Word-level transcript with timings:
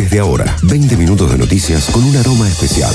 Desde 0.00 0.18
ahora, 0.18 0.56
20 0.62 0.96
minutos 0.96 1.30
de 1.30 1.36
noticias 1.36 1.90
con 1.90 2.02
un 2.02 2.16
aroma 2.16 2.48
especial. 2.48 2.94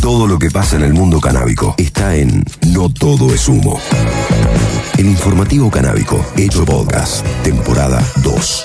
Todo 0.00 0.28
lo 0.28 0.38
que 0.38 0.48
pasa 0.48 0.76
en 0.76 0.84
el 0.84 0.94
mundo 0.94 1.18
canábico 1.18 1.74
está 1.76 2.14
en 2.14 2.44
No 2.68 2.88
Todo 2.88 3.34
es 3.34 3.48
Humo. 3.48 3.80
El 4.96 5.06
informativo 5.06 5.68
canábico, 5.68 6.24
hecho 6.36 6.64
podcast, 6.64 7.26
temporada 7.42 8.00
2. 8.22 8.64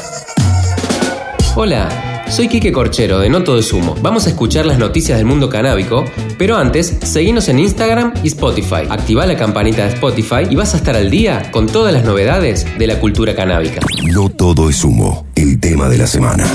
Hola. 1.56 2.06
Soy 2.28 2.48
Quique 2.48 2.72
Corchero 2.72 3.20
de 3.20 3.30
No 3.30 3.44
Todo 3.44 3.60
es 3.60 3.72
Humo. 3.72 3.96
Vamos 4.02 4.26
a 4.26 4.30
escuchar 4.30 4.66
las 4.66 4.80
noticias 4.80 5.18
del 5.18 5.26
mundo 5.26 5.48
canábico, 5.48 6.06
pero 6.38 6.58
antes, 6.58 6.98
seguinos 7.04 7.48
en 7.50 7.60
Instagram 7.60 8.14
y 8.24 8.28
Spotify. 8.28 8.88
Activa 8.90 9.26
la 9.26 9.38
campanita 9.38 9.84
de 9.84 9.94
Spotify 9.94 10.48
y 10.50 10.56
vas 10.56 10.74
a 10.74 10.78
estar 10.78 10.96
al 10.96 11.10
día 11.10 11.52
con 11.52 11.68
todas 11.68 11.94
las 11.94 12.04
novedades 12.04 12.66
de 12.78 12.88
la 12.88 13.00
cultura 13.00 13.36
canábica. 13.36 13.80
No 14.12 14.30
todo 14.30 14.70
es 14.70 14.84
humo, 14.84 15.25
el 15.36 15.60
tema 15.60 15.90
de 15.90 15.98
la 15.98 16.08
semana. 16.08 16.46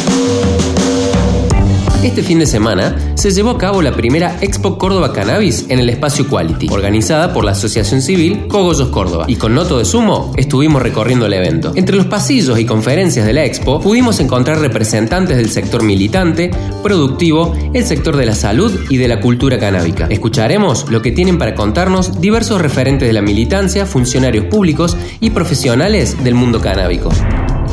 Este 2.02 2.22
fin 2.22 2.38
de 2.38 2.46
semana 2.46 2.96
se 3.14 3.30
llevó 3.30 3.50
a 3.50 3.58
cabo 3.58 3.82
la 3.82 3.92
primera 3.92 4.38
Expo 4.40 4.78
Córdoba 4.78 5.12
Cannabis 5.12 5.66
en 5.68 5.80
el 5.80 5.90
espacio 5.90 6.26
Quality, 6.26 6.68
organizada 6.70 7.34
por 7.34 7.44
la 7.44 7.50
Asociación 7.50 8.00
Civil 8.00 8.46
Cogollos 8.48 8.88
Córdoba. 8.88 9.26
Y 9.28 9.36
con 9.36 9.54
Noto 9.54 9.76
de 9.76 9.84
Sumo 9.84 10.32
estuvimos 10.36 10.80
recorriendo 10.80 11.26
el 11.26 11.34
evento. 11.34 11.72
Entre 11.74 11.94
los 11.94 12.06
pasillos 12.06 12.58
y 12.58 12.64
conferencias 12.64 13.26
de 13.26 13.34
la 13.34 13.44
Expo 13.44 13.80
pudimos 13.80 14.18
encontrar 14.18 14.60
representantes 14.60 15.36
del 15.36 15.50
sector 15.50 15.82
militante, 15.82 16.50
productivo, 16.82 17.54
el 17.74 17.84
sector 17.84 18.16
de 18.16 18.24
la 18.24 18.34
salud 18.34 18.86
y 18.88 18.96
de 18.96 19.08
la 19.08 19.20
cultura 19.20 19.58
canábica. 19.58 20.06
Escucharemos 20.08 20.90
lo 20.90 21.02
que 21.02 21.12
tienen 21.12 21.38
para 21.38 21.54
contarnos 21.54 22.18
diversos 22.22 22.62
referentes 22.62 23.06
de 23.06 23.12
la 23.12 23.20
militancia, 23.20 23.84
funcionarios 23.84 24.46
públicos 24.46 24.96
y 25.20 25.30
profesionales 25.30 26.24
del 26.24 26.34
mundo 26.34 26.62
canábico. 26.62 27.10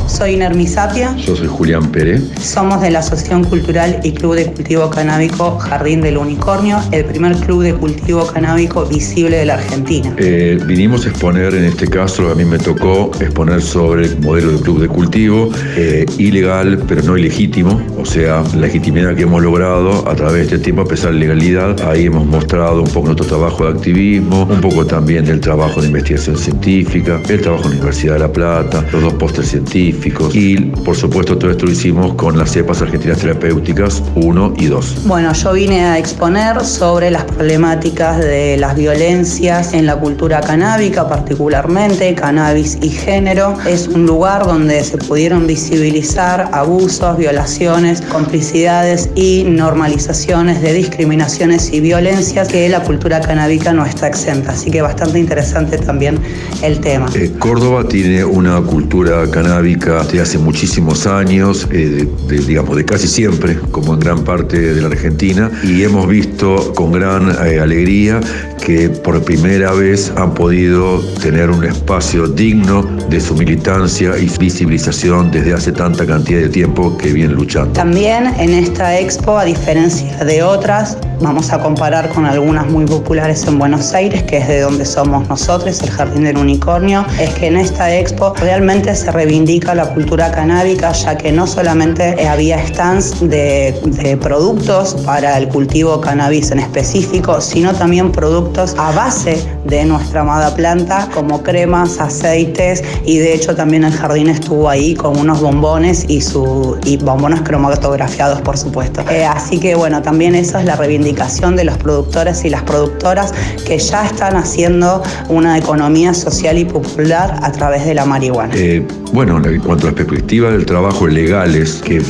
Soy 0.08 0.36
Nermi 0.36 0.66
Sapia. 0.66 1.14
Yo 1.16 1.36
soy 1.36 1.46
Julián 1.46 1.92
Pérez. 1.92 2.22
Somos 2.40 2.80
de 2.80 2.90
la 2.90 3.00
Asociación 3.00 3.44
Cultural 3.44 4.00
y 4.02 4.12
Club 4.12 4.36
de 4.36 4.46
Cultivo 4.46 4.88
Canábico 4.88 5.58
Jardín 5.58 6.00
del 6.00 6.16
Unicornio, 6.16 6.78
el 6.92 7.04
primer 7.04 7.36
club 7.36 7.62
de 7.62 7.74
cultivo 7.74 8.26
canábico 8.26 8.86
visible 8.86 9.36
de 9.36 9.44
la 9.44 9.54
Argentina. 9.54 10.14
Eh, 10.16 10.58
vinimos 10.66 11.04
a 11.04 11.10
exponer, 11.10 11.54
en 11.54 11.64
este 11.64 11.88
caso 11.88 12.30
a 12.30 12.34
mí 12.34 12.44
me 12.44 12.58
tocó 12.58 13.10
exponer 13.20 13.60
sobre 13.60 14.06
el 14.06 14.18
modelo 14.20 14.52
de 14.52 14.60
club 14.60 14.80
de 14.80 14.88
cultivo, 14.88 15.50
eh, 15.76 16.06
ilegal 16.16 16.82
pero 16.88 17.02
no 17.02 17.16
ilegítimo, 17.16 17.80
o 17.98 18.06
sea, 18.06 18.42
la 18.54 18.62
legitimidad 18.62 19.14
que 19.14 19.22
hemos 19.22 19.42
logrado 19.42 20.08
a 20.08 20.16
través 20.16 20.48
de 20.48 20.56
este 20.56 20.58
tiempo 20.58 20.82
a 20.82 20.86
pesar 20.86 21.12
de 21.12 21.18
legalidad. 21.18 21.80
Ahí 21.86 22.06
hemos 22.06 22.26
mostrado 22.26 22.82
un 22.82 22.88
poco 22.88 23.06
nuestro 23.06 23.26
trabajo 23.26 23.64
de 23.64 23.72
activismo, 23.72 24.44
un 24.44 24.60
poco 24.60 24.86
también 24.86 25.26
del 25.26 25.40
trabajo 25.40 25.82
de 25.82 25.88
investigación 25.88 26.36
científica, 26.36 27.20
el 27.28 27.40
trabajo 27.42 27.64
en 27.64 27.70
la 27.70 27.76
Universidad 27.76 28.14
de 28.14 28.20
La 28.20 28.32
Plata, 28.32 28.84
los 28.90 29.02
dos 29.02 29.12
pósteres 29.14 29.50
científicos 29.50 29.97
y 30.32 30.56
por 30.84 30.96
supuesto 30.96 31.36
todo 31.36 31.50
esto 31.50 31.66
lo 31.66 31.72
hicimos 31.72 32.14
con 32.14 32.38
las 32.38 32.52
cepas 32.52 32.80
argentinas 32.82 33.18
terapéuticas 33.18 34.02
1 34.14 34.54
y 34.58 34.66
2. 34.66 35.06
Bueno, 35.06 35.32
yo 35.32 35.52
vine 35.52 35.84
a 35.84 35.98
exponer 35.98 36.64
sobre 36.64 37.10
las 37.10 37.24
problemáticas 37.24 38.18
de 38.18 38.56
las 38.58 38.76
violencias 38.76 39.74
en 39.74 39.86
la 39.86 39.96
cultura 39.96 40.40
canábica, 40.40 41.08
particularmente 41.08 42.14
cannabis 42.14 42.78
y 42.80 42.90
género. 42.90 43.56
Es 43.66 43.88
un 43.88 44.06
lugar 44.06 44.46
donde 44.46 44.82
se 44.84 44.98
pudieron 44.98 45.46
visibilizar 45.46 46.48
abusos, 46.52 47.16
violaciones, 47.16 48.00
complicidades 48.00 49.10
y 49.14 49.44
normalizaciones 49.44 50.62
de 50.62 50.74
discriminaciones 50.74 51.72
y 51.72 51.80
violencias 51.80 52.48
que 52.48 52.68
la 52.68 52.82
cultura 52.82 53.20
canábica 53.20 53.72
no 53.72 53.84
está 53.84 54.06
exenta. 54.06 54.52
Así 54.52 54.70
que 54.70 54.82
bastante 54.82 55.18
interesante 55.18 55.78
también 55.78 56.18
el 56.62 56.80
tema. 56.80 57.06
Eh, 57.14 57.32
Córdoba 57.38 57.84
tiene 57.88 58.24
una 58.24 58.60
cultura 58.60 59.28
canábica 59.30 59.87
de 59.88 60.20
hace 60.20 60.36
muchísimos 60.36 61.06
años, 61.06 61.66
eh, 61.70 62.06
de, 62.28 62.38
digamos, 62.40 62.76
de 62.76 62.84
casi 62.84 63.08
siempre, 63.08 63.58
como 63.70 63.94
en 63.94 64.00
gran 64.00 64.22
parte 64.22 64.74
de 64.74 64.80
la 64.82 64.88
Argentina, 64.88 65.50
y 65.62 65.82
hemos 65.82 66.06
visto 66.06 66.74
con 66.74 66.92
gran 66.92 67.30
eh, 67.46 67.58
alegría 67.58 68.20
que 68.64 68.88
por 68.88 69.22
primera 69.22 69.72
vez 69.72 70.12
han 70.16 70.34
podido 70.34 71.00
tener 71.22 71.50
un 71.50 71.64
espacio 71.64 72.26
digno 72.26 72.82
de 73.08 73.20
su 73.20 73.34
militancia 73.34 74.16
y 74.18 74.28
visibilización 74.38 75.30
desde 75.30 75.54
hace 75.54 75.72
tanta 75.72 76.06
cantidad 76.06 76.40
de 76.40 76.48
tiempo 76.48 76.96
que 76.98 77.12
vienen 77.12 77.36
luchando. 77.36 77.72
También 77.72 78.26
en 78.38 78.50
esta 78.50 78.98
expo, 78.98 79.38
a 79.38 79.44
diferencia 79.44 80.24
de 80.24 80.42
otras, 80.42 80.96
vamos 81.20 81.52
a 81.52 81.60
comparar 81.60 82.08
con 82.10 82.26
algunas 82.26 82.66
muy 82.68 82.84
populares 82.84 83.46
en 83.46 83.58
Buenos 83.58 83.92
Aires, 83.94 84.22
que 84.24 84.38
es 84.38 84.48
de 84.48 84.60
donde 84.60 84.84
somos 84.84 85.28
nosotros, 85.28 85.82
el 85.82 85.90
Jardín 85.90 86.24
del 86.24 86.36
Unicornio, 86.36 87.04
es 87.20 87.30
que 87.30 87.46
en 87.48 87.56
esta 87.56 87.94
expo 87.94 88.34
realmente 88.36 88.94
se 88.94 89.10
reivindica 89.10 89.74
la 89.74 89.86
cultura 89.86 90.30
canábica, 90.30 90.92
ya 90.92 91.16
que 91.16 91.32
no 91.32 91.46
solamente 91.46 92.26
había 92.26 92.64
stands 92.66 93.28
de, 93.28 93.74
productos 94.20 94.94
para 95.04 95.38
el 95.38 95.48
cultivo 95.48 96.00
cannabis 96.00 96.50
en 96.50 96.60
específico, 96.60 97.40
sino 97.40 97.72
también 97.74 98.10
productos 98.12 98.47
a 98.56 98.90
base 98.92 99.36
de 99.66 99.84
nuestra 99.84 100.22
amada 100.22 100.54
planta, 100.54 101.08
como 101.14 101.42
cremas, 101.42 102.00
aceites, 102.00 102.82
y 103.04 103.18
de 103.18 103.34
hecho 103.34 103.54
también 103.54 103.84
el 103.84 103.92
jardín 103.92 104.28
estuvo 104.28 104.68
ahí 104.68 104.94
con 104.94 105.16
unos 105.16 105.40
bombones 105.40 106.04
y, 106.08 106.20
su, 106.20 106.76
y 106.84 106.96
bombones 106.96 107.42
cromatografiados, 107.42 108.40
por 108.40 108.56
supuesto. 108.56 109.02
Eh, 109.10 109.24
así 109.24 109.60
que 109.60 109.74
bueno, 109.74 110.02
también 110.02 110.34
eso 110.34 110.58
es 110.58 110.64
la 110.64 110.76
reivindicación 110.76 111.56
de 111.56 111.64
los 111.64 111.76
productores 111.76 112.44
y 112.44 112.50
las 112.50 112.62
productoras 112.62 113.32
que 113.66 113.78
ya 113.78 114.06
están 114.06 114.34
haciendo 114.36 115.02
una 115.28 115.58
economía 115.58 116.14
social 116.14 116.58
y 116.58 116.64
popular 116.64 117.38
a 117.42 117.52
través 117.52 117.84
de 117.84 117.94
la 117.94 118.06
marihuana. 118.06 118.54
Eh, 118.56 118.84
bueno, 119.12 119.40
cuanto 119.64 119.86
a 119.86 119.90
las 119.90 119.94
perspectivas 119.94 120.52
del 120.52 120.66
trabajo 120.66 121.06
legales 121.06 121.80
que 121.84 122.02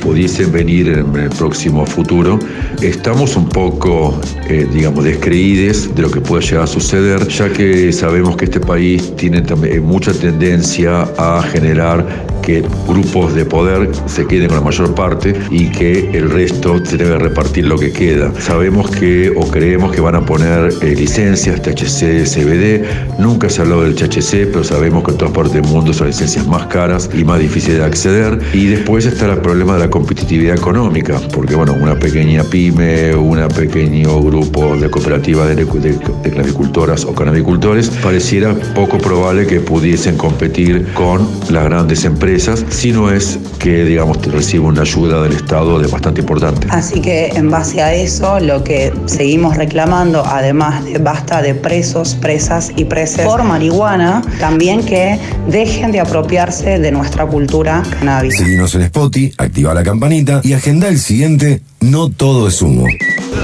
pudiesen 0.00 0.52
venir 0.52 0.88
en 0.88 1.16
el 1.16 1.30
próximo 1.30 1.84
futuro, 1.86 2.38
estamos 2.82 3.36
un 3.36 3.48
poco, 3.48 4.18
eh, 4.48 4.66
digamos, 4.72 5.04
descreídos 5.04 5.94
de 5.94 6.02
lo 6.02 6.10
que 6.10 6.20
puede 6.20 6.42
llegar 6.44 6.64
a 6.64 6.66
suceder, 6.66 7.26
ya 7.28 7.52
que 7.52 7.92
sabemos 7.92 8.36
que 8.36 8.46
este 8.46 8.60
país 8.60 9.14
tiene 9.16 9.42
también 9.42 9.84
mucha 9.84 10.12
tendencia 10.12 11.02
a 11.18 11.42
generar 11.42 12.26
que 12.46 12.64
grupos 12.86 13.34
de 13.34 13.44
poder 13.44 13.90
se 14.06 14.24
queden 14.24 14.46
con 14.46 14.58
la 14.58 14.62
mayor 14.62 14.94
parte 14.94 15.34
y 15.50 15.68
que 15.68 16.10
el 16.16 16.30
resto 16.30 16.84
se 16.84 16.96
debe 16.96 17.18
repartir 17.18 17.66
lo 17.66 17.76
que 17.76 17.90
queda. 17.92 18.32
Sabemos 18.40 18.88
que 18.90 19.32
o 19.36 19.50
creemos 19.50 19.92
que 19.92 20.00
van 20.00 20.14
a 20.14 20.24
poner 20.24 20.72
eh, 20.80 20.94
licencias 20.94 21.60
THC, 21.60 22.24
CBD. 22.24 22.84
Nunca 23.18 23.48
se 23.48 23.60
ha 23.60 23.64
hablado 23.64 23.82
del 23.82 23.96
THC, 23.96 24.46
pero 24.52 24.62
sabemos 24.62 25.02
que 25.02 25.10
en 25.10 25.18
todas 25.18 25.34
partes 25.34 25.54
del 25.54 25.64
mundo 25.64 25.92
son 25.92 26.06
licencias 26.06 26.45
más 26.46 26.66
caras 26.66 27.10
y 27.14 27.24
más 27.24 27.40
difíciles 27.40 27.78
de 27.78 27.84
acceder. 27.84 28.38
Y 28.52 28.66
después 28.66 29.06
está 29.06 29.26
el 29.26 29.38
problema 29.38 29.74
de 29.74 29.80
la 29.80 29.90
competitividad 29.90 30.56
económica, 30.56 31.20
porque 31.32 31.54
bueno, 31.54 31.74
una 31.80 31.98
pequeña 31.98 32.42
pyme, 32.44 33.14
un 33.14 33.36
pequeño 33.48 34.20
grupo 34.22 34.76
de 34.76 34.90
cooperativas 34.90 35.48
de, 35.48 35.56
de, 35.64 36.30
clavicultoras 36.30 37.04
o 37.04 37.14
canabicultores, 37.14 37.90
pareciera 38.02 38.54
poco 38.74 38.98
probable 38.98 39.46
que 39.46 39.60
pudiesen 39.60 40.16
competir 40.16 40.92
con 40.94 41.26
las 41.50 41.64
grandes 41.64 42.04
empresas 42.04 42.64
si 42.68 42.92
no 42.92 43.10
es 43.10 43.38
que, 43.58 43.84
digamos, 43.84 44.24
recibe 44.26 44.64
una 44.64 44.82
ayuda 44.82 45.22
del 45.22 45.32
Estado 45.32 45.78
de 45.78 45.86
bastante 45.86 46.20
importante. 46.20 46.66
Así 46.70 47.00
que 47.00 47.28
en 47.28 47.50
base 47.50 47.82
a 47.82 47.94
eso, 47.94 48.40
lo 48.40 48.64
que 48.64 48.92
seguimos 49.06 49.56
reclamando, 49.56 50.24
además 50.24 50.84
de 50.84 50.98
basta 50.98 51.42
de 51.42 51.54
presos, 51.54 52.14
presas 52.14 52.72
y 52.76 52.84
preses 52.84 53.26
por 53.26 53.42
marihuana, 53.44 54.22
también 54.38 54.84
que 54.84 55.18
dejen 55.48 55.92
de 55.92 56.00
apropiarse 56.36 56.78
de 56.78 56.92
nuestra 56.92 57.26
cultura 57.26 57.82
cannabis. 57.90 58.36
Seguimos 58.36 58.74
en 58.74 58.82
Spotify, 58.82 59.32
activa 59.38 59.72
la 59.72 59.82
campanita 59.82 60.40
y 60.44 60.52
agenda 60.52 60.88
el 60.88 60.98
siguiente 60.98 61.62
No 61.80 62.10
Todo 62.10 62.48
es 62.48 62.60
Humo. 62.60 62.86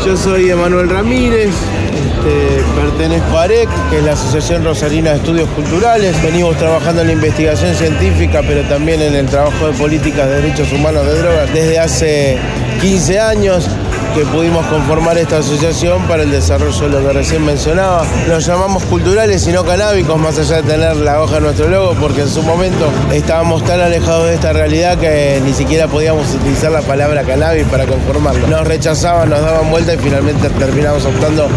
Yo 0.04 0.16
soy 0.16 0.50
Emanuel 0.50 0.90
Ramírez, 0.90 1.48
este, 1.48 2.62
pertenezco 2.74 3.38
a 3.38 3.44
AREC, 3.44 3.68
que 3.88 3.98
es 3.98 4.04
la 4.04 4.12
Asociación 4.12 4.64
Rosarina 4.64 5.10
de 5.10 5.16
Estudios 5.16 5.48
Culturales. 5.50 6.20
Venimos 6.22 6.56
trabajando 6.58 7.00
en 7.02 7.08
la 7.08 7.12
investigación 7.14 7.74
científica, 7.74 8.42
pero 8.46 8.62
también 8.68 9.00
en 9.00 9.14
el 9.14 9.26
trabajo 9.26 9.68
de 9.68 9.72
políticas 9.72 10.28
de 10.28 10.42
derechos 10.42 10.70
humanos 10.72 11.06
de 11.06 11.18
drogas 11.18 11.52
desde 11.54 11.78
hace 11.78 12.38
15 12.80 13.20
años 13.20 13.68
que 14.14 14.24
pudimos 14.26 14.66
conformar 14.66 15.16
esta 15.16 15.38
asociación 15.38 16.02
para 16.06 16.22
el 16.22 16.30
desarrollo 16.30 16.80
de 16.80 16.88
lo 16.88 17.06
que 17.06 17.12
recién 17.14 17.44
mencionaba. 17.44 18.04
Nos 18.28 18.44
llamamos 18.44 18.82
culturales 18.84 19.46
y 19.46 19.52
no 19.52 19.64
canábicos, 19.64 20.18
más 20.18 20.38
allá 20.38 20.56
de 20.56 20.62
tener 20.62 20.96
la 20.96 21.22
hoja 21.22 21.36
de 21.36 21.40
nuestro 21.42 21.68
logo, 21.68 21.94
porque 22.00 22.22
en 22.22 22.28
su 22.28 22.42
momento 22.42 22.90
estábamos 23.12 23.64
tan 23.64 23.80
alejados 23.80 24.26
de 24.26 24.34
esta 24.34 24.52
realidad 24.52 24.98
que 24.98 25.40
ni 25.44 25.52
siquiera 25.54 25.88
podíamos 25.88 26.34
utilizar 26.34 26.72
la 26.72 26.82
palabra 26.82 27.22
cannabis 27.22 27.66
para 27.66 27.86
conformarlo. 27.86 28.46
Nos 28.46 28.66
rechazaban, 28.66 29.30
nos 29.30 29.40
daban 29.40 29.70
vuelta 29.70 29.94
y 29.94 29.98
finalmente 29.98 30.48
terminamos 30.50 31.04
optando 31.04 31.48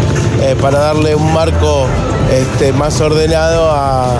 eh, 0.42 0.56
para 0.60 0.78
darle 0.78 1.14
un 1.14 1.32
marco 1.32 1.86
este, 2.32 2.72
más 2.72 3.00
ordenado 3.00 3.70
a, 3.70 4.18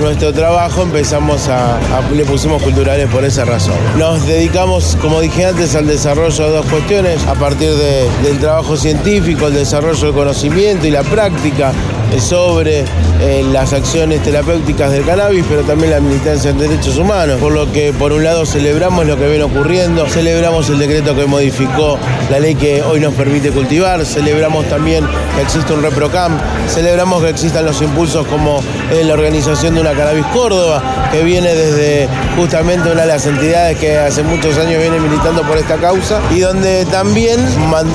nuestro 0.00 0.32
trabajo, 0.32 0.82
empezamos 0.82 1.48
a, 1.48 1.78
le 2.14 2.24
pusimos 2.24 2.62
culturales 2.62 3.08
por 3.10 3.26
esa 3.26 3.44
razón. 3.44 3.74
Nos 3.98 4.26
dedicamos, 4.26 4.96
como 5.02 5.20
dije 5.20 5.44
antes, 5.44 5.74
al 5.74 5.86
desarrollo 5.86 6.46
de 6.46 6.50
dos 6.50 6.66
cuestiones 6.66 7.26
a 7.26 7.34
partir 7.34 7.70
del 7.70 8.38
trabajo 8.38 8.74
científico, 8.78 9.48
el 9.48 9.54
desarrollo 9.54 10.06
del 10.06 10.14
conocimiento 10.14 10.86
y 10.86 10.90
la 10.90 11.02
práctica 11.02 11.72
sobre 12.20 12.84
eh, 13.20 13.44
las 13.52 13.72
acciones 13.72 14.22
terapéuticas 14.22 14.92
del 14.92 15.04
cannabis, 15.04 15.44
pero 15.48 15.62
también 15.62 15.92
la 15.92 16.00
militancia 16.00 16.50
en 16.50 16.58
derechos 16.58 16.96
humanos. 16.98 17.40
Por 17.40 17.52
lo 17.52 17.70
que, 17.72 17.92
por 17.92 18.12
un 18.12 18.24
lado, 18.24 18.44
celebramos 18.44 19.06
lo 19.06 19.16
que 19.16 19.28
viene 19.28 19.44
ocurriendo, 19.44 20.06
celebramos 20.06 20.68
el 20.70 20.78
decreto 20.78 21.14
que 21.14 21.26
modificó 21.26 21.98
la 22.30 22.40
ley 22.40 22.54
que 22.54 22.82
hoy 22.82 23.00
nos 23.00 23.14
permite 23.14 23.50
cultivar, 23.50 24.04
celebramos 24.04 24.66
también 24.66 25.06
que 25.36 25.42
existe 25.42 25.72
un 25.72 25.82
ReproCamp, 25.82 26.40
celebramos 26.68 27.22
que 27.22 27.30
existan 27.42 27.64
los 27.64 27.82
impulsos 27.82 28.24
como 28.28 28.62
la 29.04 29.14
organización 29.14 29.74
de 29.74 29.80
una 29.80 29.94
Cannabis 29.94 30.26
Córdoba, 30.26 30.80
que 31.10 31.24
viene 31.24 31.52
desde 31.52 32.08
justamente 32.36 32.88
una 32.88 33.00
de 33.00 33.08
las 33.08 33.26
entidades 33.26 33.76
que 33.78 33.98
hace 33.98 34.22
muchos 34.22 34.56
años 34.58 34.80
viene 34.80 35.00
militando 35.00 35.42
por 35.42 35.58
esta 35.58 35.76
causa 35.76 36.20
y 36.30 36.38
donde 36.38 36.84
también 36.84 37.40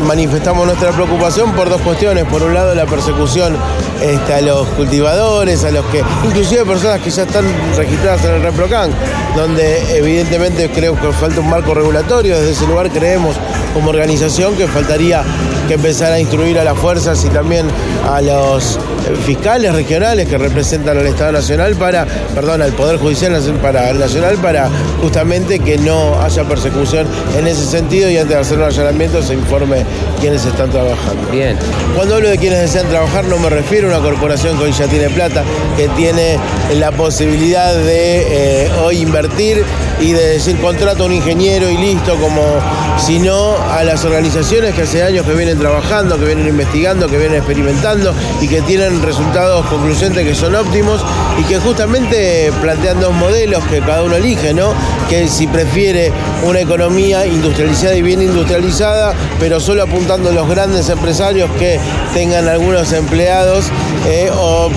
manifestamos 0.05 0.65
nuestra 0.65 0.91
preocupación 0.91 1.53
por 1.53 1.69
dos 1.69 1.79
cuestiones. 1.79 2.25
Por 2.25 2.43
un 2.43 2.53
lado, 2.53 2.75
la 2.75 2.85
persecución 2.87 3.55
este, 4.01 4.33
a 4.33 4.41
los 4.41 4.67
cultivadores, 4.69 5.63
a 5.63 5.71
los 5.71 5.85
que, 5.85 6.03
inclusive 6.25 6.65
personas 6.65 6.99
que 6.99 7.09
ya 7.09 7.23
están 7.23 7.45
registradas 7.77 8.25
en 8.25 8.35
el 8.35 8.41
ReproCan, 8.41 8.91
donde 9.37 9.97
evidentemente 9.97 10.69
creo 10.71 10.99
que 10.99 11.13
falta 11.13 11.39
un 11.39 11.49
marco 11.49 11.73
regulatorio, 11.73 12.37
desde 12.37 12.51
ese 12.51 12.67
lugar 12.67 12.89
creemos 12.89 13.37
como 13.73 13.91
organización 13.91 14.57
que 14.57 14.67
faltaría 14.67 15.23
que 15.69 15.75
empezar 15.75 16.11
a 16.11 16.19
instruir 16.19 16.59
a 16.59 16.65
las 16.65 16.77
fuerzas 16.77 17.23
y 17.23 17.29
también 17.29 17.65
a 18.09 18.21
los 18.21 18.77
fiscales 19.25 19.73
regionales 19.73 20.27
que 20.27 20.37
representan 20.37 20.97
al 20.97 21.07
Estado 21.07 21.31
Nacional 21.31 21.75
para, 21.75 22.05
perdón, 22.33 22.61
al 22.61 22.73
Poder 22.73 22.97
Judicial 22.97 23.33
para, 23.61 23.93
Nacional 23.93 24.37
para 24.37 24.69
justamente 25.01 25.59
que 25.59 25.77
no 25.77 26.19
haya 26.21 26.43
persecución 26.43 27.07
en 27.37 27.47
ese 27.47 27.65
sentido 27.65 28.09
y 28.09 28.17
antes 28.17 28.35
de 28.35 28.41
hacer 28.41 28.57
un 28.57 28.65
allanamiento 28.65 29.21
se 29.21 29.33
informe 29.33 29.85
quiénes 30.19 30.45
están 30.45 30.69
trabajando. 30.69 31.29
Bien. 31.31 31.57
Cuando 31.95 32.15
hablo 32.15 32.29
de 32.29 32.37
quienes 32.37 32.59
desean 32.59 32.87
trabajar 32.87 33.25
no 33.25 33.37
me 33.37 33.49
refiero 33.49 33.87
a 33.87 33.97
una 33.97 34.07
corporación 34.07 34.57
que 34.57 34.65
hoy 34.65 34.71
ya 34.71 34.87
tiene 34.87 35.09
plata, 35.09 35.43
que 35.75 35.87
tiene 35.89 36.37
la 36.75 36.91
posibilidad 36.91 37.73
de 37.75 38.65
eh, 38.65 38.71
hoy 38.83 38.99
invertir 38.99 39.63
y 39.99 40.11
de 40.11 40.33
decir 40.33 40.57
contrato 40.59 41.03
a 41.03 41.05
un 41.07 41.13
ingeniero 41.13 41.69
y 41.69 41.77
listo, 41.77 42.15
como 42.15 42.41
sino 42.97 43.55
a 43.71 43.83
las 43.83 44.03
organizaciones 44.05 44.73
que 44.73 44.83
hace 44.83 45.03
años 45.03 45.25
que 45.25 45.33
vienen 45.33 45.57
trabajando, 45.57 46.17
que 46.17 46.25
vienen 46.25 46.47
investigando, 46.47 47.07
que 47.07 47.17
vienen 47.17 47.37
experimentando 47.37 48.13
y 48.41 48.47
que 48.47 48.61
tienen 48.61 49.01
resultados 49.01 49.65
concluyentes 49.67 50.25
que 50.25 50.35
son 50.35 50.55
óptimos 50.55 51.03
y 51.39 51.43
que 51.43 51.59
justamente 51.59 52.51
plantean 52.61 52.99
dos 52.99 53.13
modelos 53.13 53.63
que 53.65 53.79
cada 53.79 54.03
uno 54.03 54.15
elige, 54.15 54.53
¿no? 54.53 54.73
Que 55.09 55.27
si 55.27 55.47
prefiere 55.47 56.11
una 56.43 56.59
economía 56.59 57.25
industrializada 57.25 57.95
y 57.95 58.01
bien 58.01 58.21
industrializada, 58.21 59.13
pero 59.39 59.59
solo 59.59 59.83
apuntando 59.83 60.29
a 60.29 60.33
los 60.33 60.47
grandes 60.47 60.89
empresarios 60.89 61.49
que 61.57 61.79
tengan 62.13 62.47
algunos 62.47 62.91
empleados 62.93 63.65
eh, 64.07 64.29
o 64.33 64.69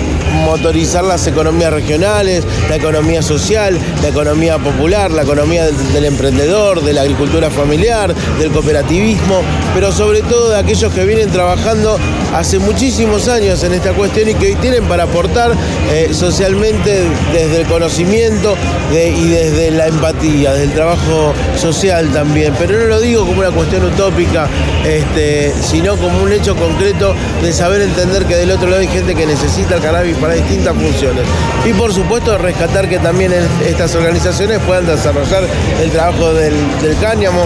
motorizar 0.45 1.03
las 1.03 1.25
economías 1.27 1.71
regionales, 1.71 2.43
la 2.69 2.75
economía 2.75 3.21
social, 3.21 3.77
la 4.01 4.09
economía 4.09 4.57
popular, 4.57 5.11
la 5.11 5.23
economía 5.23 5.65
del, 5.65 6.05
emprendedor, 6.05 6.83
de 6.83 6.93
la 6.93 7.01
agricultura 7.01 7.49
familiar, 7.49 8.13
del 8.39 8.51
cooperativismo, 8.51 9.41
pero 9.73 9.91
sobre 9.91 10.21
todo 10.21 10.49
de 10.49 10.59
aquellos 10.59 10.91
que 10.93 11.05
vienen 11.05 11.29
trabajando 11.29 11.97
hace 12.33 12.59
muchísimos 12.59 13.27
años 13.27 13.63
en 13.63 13.73
esta 13.73 13.93
cuestión 13.93 14.29
y 14.29 14.33
que 14.35 14.47
hoy 14.47 14.55
tienen 14.55 14.83
para 14.85 15.03
aportar 15.03 15.51
eh, 15.91 16.09
socialmente 16.13 17.03
desde 17.33 17.61
el 17.61 17.67
conocimiento 17.67 18.55
y 18.91 19.27
desde 19.29 19.71
la 19.71 19.87
empatía, 19.87 20.51
desde 20.51 20.65
el 20.65 20.73
trabajo 20.73 21.33
social 21.59 22.09
también. 22.11 22.53
Pero 22.57 22.79
no 22.79 22.85
lo 22.85 22.99
digo 22.99 23.25
como 23.25 23.39
una 23.39 23.51
cuestión 23.51 23.85
utópica, 23.85 24.47
este, 24.85 25.53
sino 25.61 25.95
como 25.97 26.21
un 26.21 26.31
hecho 26.31 26.55
concreto 26.55 27.15
de 27.41 27.53
saber 27.53 27.81
entender 27.81 28.25
que 28.25 28.35
del 28.35 28.51
otro 28.51 28.69
lado 28.69 28.81
hay 28.81 28.87
gente 28.87 29.15
que 29.15 29.25
necesita 29.25 29.75
el 29.75 29.81
cannabis 29.81 30.15
para 30.21 30.35
distintas 30.35 30.75
funciones. 30.75 31.23
Y 31.65 31.73
por 31.73 31.91
supuesto 31.93 32.37
rescatar 32.37 32.87
que 32.87 32.99
también 32.99 33.33
estas 33.65 33.95
organizaciones 33.95 34.59
puedan 34.59 34.85
desarrollar 34.85 35.43
el 35.81 35.89
trabajo 35.89 36.33
del, 36.33 36.53
cáñamo, 37.01 37.41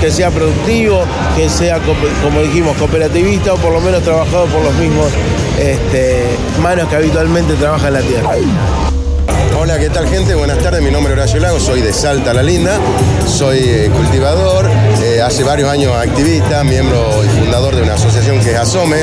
que 0.00 0.10
sea 0.10 0.30
productivo, 0.30 1.04
que 1.36 1.48
sea, 1.48 1.78
como 2.22 2.40
dijimos, 2.42 2.76
cooperativista 2.76 3.54
o 3.54 3.56
por 3.56 3.72
lo 3.72 3.80
menos 3.80 4.02
trabajado 4.02 4.46
por 4.46 4.62
los 4.62 4.74
mismos 4.76 5.08
este, 5.58 6.22
manos 6.62 6.88
que 6.88 6.96
habitualmente 6.96 7.54
trabajan 7.54 7.92
la 7.92 8.00
tierra. 8.00 8.30
Hola, 9.58 9.78
¿qué 9.78 9.90
tal 9.90 10.08
gente? 10.08 10.34
Buenas 10.34 10.58
tardes, 10.58 10.80
mi 10.80 10.90
nombre 10.90 11.12
es 11.12 11.18
Horacio 11.18 11.38
Lago, 11.38 11.60
soy 11.60 11.82
de 11.82 11.92
Salta 11.92 12.32
La 12.32 12.42
Linda, 12.42 12.78
soy 13.26 13.58
eh, 13.58 13.90
cultivador, 13.94 14.66
eh, 15.02 15.20
hace 15.20 15.44
varios 15.44 15.68
años 15.68 15.94
activista, 15.94 16.64
miembro 16.64 17.22
y 17.22 17.28
fundador 17.28 17.76
de 17.76 17.82
una 17.82 17.94
asociación 17.94 18.40
que 18.40 18.52
es 18.52 18.56
ASOME, 18.56 18.96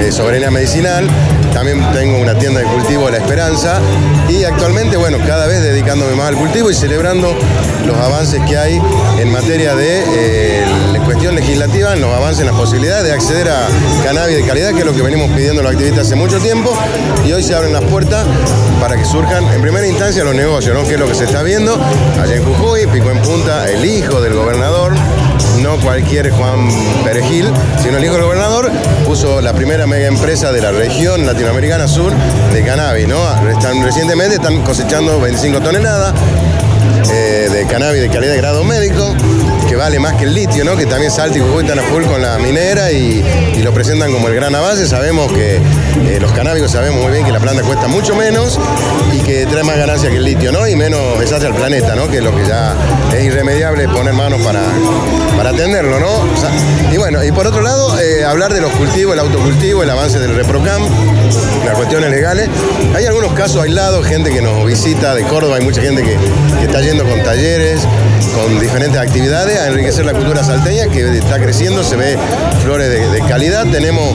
eh, 0.00 0.10
Soberanía 0.10 0.50
Medicinal, 0.50 1.08
también 1.52 1.80
tengo 1.92 2.18
una 2.18 2.34
tienda 2.38 2.60
de 2.60 2.66
cultivo 2.66 3.10
La 3.10 3.18
Esperanza 3.18 3.80
y 4.28 4.44
actualmente, 4.44 4.96
bueno, 4.96 5.18
cada 5.26 5.46
vez 5.46 5.62
dedicándome 5.62 6.14
más 6.14 6.28
al 6.28 6.36
cultivo 6.36 6.70
y 6.70 6.74
celebrando 6.74 7.34
los 7.86 7.96
avances 7.96 8.40
que 8.48 8.56
hay 8.56 8.80
en 9.18 9.30
materia 9.32 9.74
de 9.74 10.64
cuestión 11.10 11.34
legislativa, 11.34 11.96
los 11.96 12.14
avances 12.14 12.40
en 12.42 12.46
las 12.46 12.54
posibilidades 12.54 13.04
de 13.04 13.12
acceder 13.12 13.48
a 13.48 13.66
cannabis 14.04 14.36
de 14.36 14.44
calidad, 14.44 14.72
que 14.72 14.78
es 14.78 14.86
lo 14.86 14.94
que 14.94 15.02
venimos 15.02 15.28
pidiendo 15.32 15.60
los 15.60 15.72
activistas 15.72 16.06
hace 16.06 16.14
mucho 16.14 16.38
tiempo 16.38 16.72
y 17.26 17.32
hoy 17.32 17.42
se 17.42 17.52
abren 17.52 17.72
las 17.72 17.82
puertas 17.82 18.24
para 18.80 18.96
que 18.96 19.04
surjan 19.04 19.44
en 19.52 19.60
primera 19.60 19.86
instancia 19.88 20.22
los 20.22 20.36
negocios, 20.36 20.72
¿no? 20.72 20.86
que 20.86 20.94
es 20.94 21.00
lo 21.00 21.08
que 21.08 21.16
se 21.16 21.24
está 21.24 21.42
viendo 21.42 21.74
allá 22.22 22.36
en 22.36 22.44
Jujuy, 22.44 22.86
Pico 22.86 23.10
en 23.10 23.20
Punta, 23.22 23.68
el 23.68 23.84
hijo 23.84 24.20
del 24.20 24.34
gobernador, 24.34 24.94
no 25.70 25.80
cualquier 25.80 26.30
Juan 26.30 26.68
Perejil, 27.04 27.46
sino 27.80 27.98
el 27.98 28.04
hijo 28.04 28.14
del 28.14 28.24
gobernador, 28.24 28.70
puso 29.04 29.40
la 29.40 29.52
primera 29.52 29.86
mega 29.86 30.08
empresa 30.08 30.50
de 30.50 30.60
la 30.60 30.72
región 30.72 31.26
latinoamericana 31.26 31.86
sur 31.86 32.12
de 32.52 32.64
cannabis. 32.64 33.06
¿no? 33.06 33.18
recientemente 33.84 34.36
están 34.36 34.62
cosechando 34.62 35.20
25 35.20 35.60
toneladas 35.60 36.14
eh, 37.12 37.48
de 37.52 37.66
cannabis 37.66 38.00
de 38.00 38.08
calidad 38.08 38.32
de 38.32 38.38
grado 38.38 38.64
médico 38.64 39.14
que 39.70 39.76
vale 39.76 40.00
más 40.00 40.14
que 40.14 40.24
el 40.24 40.34
litio, 40.34 40.64
¿no? 40.64 40.76
que 40.76 40.84
también 40.84 41.12
Salta 41.12 41.38
y 41.38 41.40
Jujuy 41.40 41.62
están 41.62 41.78
a 41.78 41.82
full 41.82 42.02
con 42.02 42.20
la 42.20 42.38
minera 42.38 42.90
y, 42.90 43.22
lo 43.62 43.72
presentan 43.72 44.10
como 44.10 44.26
el 44.26 44.34
gran 44.34 44.52
avance. 44.54 44.86
Sabemos 44.86 45.30
que 45.30 45.56
eh, 45.56 46.18
los 46.18 46.32
canábicos 46.32 46.72
sabemos 46.72 47.02
muy 47.02 47.12
bien 47.12 47.24
que 47.24 47.30
la 47.30 47.38
planta 47.38 47.62
cuesta 47.62 47.86
mucho 47.88 48.16
menos 48.16 48.58
y 49.12 49.20
que 49.20 49.46
trae 49.46 49.62
más 49.62 49.76
ganancia 49.76 50.10
que 50.10 50.16
el 50.16 50.24
litio, 50.24 50.50
¿no? 50.50 50.66
Y 50.66 50.74
menos 50.74 51.20
deshace 51.20 51.46
al 51.46 51.54
planeta, 51.54 51.94
¿no? 51.94 52.08
Que 52.08 52.16
es 52.16 52.24
lo 52.24 52.34
que 52.34 52.44
ya 52.46 52.74
es 53.14 53.22
irremediable 53.22 53.86
poner 53.88 54.14
manos 54.14 54.40
para, 54.40 54.62
para 55.36 55.50
atenderlo, 55.50 56.00
¿no? 56.00 56.08
y 56.92 56.96
bueno, 56.96 57.22
y 57.22 57.30
por 57.30 57.46
otro 57.46 57.60
lado, 57.60 57.98
eh, 58.00 58.24
hablar 58.24 58.52
de 58.52 58.60
los 58.60 58.72
cultivos, 58.72 59.14
el 59.14 59.20
autocultivo, 59.20 59.82
el 59.82 59.90
avance 59.90 60.18
del 60.18 60.34
ReproCam, 60.34 60.82
las 61.64 61.76
cuestiones 61.76 62.10
legales. 62.10 62.48
Hay 62.96 63.04
algunos 63.04 63.32
casos 63.34 63.62
aislados, 63.62 64.06
gente 64.06 64.30
que 64.30 64.40
nos 64.42 64.64
visita 64.66 65.14
de 65.14 65.22
Córdoba, 65.24 65.56
hay 65.56 65.64
mucha 65.64 65.82
gente 65.82 66.02
que 66.02 66.16
está 66.64 66.80
yendo 66.80 67.04
con 67.04 67.22
talleres, 67.22 67.86
con 68.28 68.58
diferentes 68.60 68.98
actividades 68.98 69.58
a 69.58 69.68
enriquecer 69.68 70.04
la 70.04 70.12
cultura 70.12 70.44
salteña 70.44 70.88
que 70.88 71.18
está 71.18 71.38
creciendo, 71.38 71.82
se 71.82 71.96
ve 71.96 72.18
flores 72.62 72.88
de, 72.88 73.20
calidad, 73.22 73.66
tenemos 73.70 74.14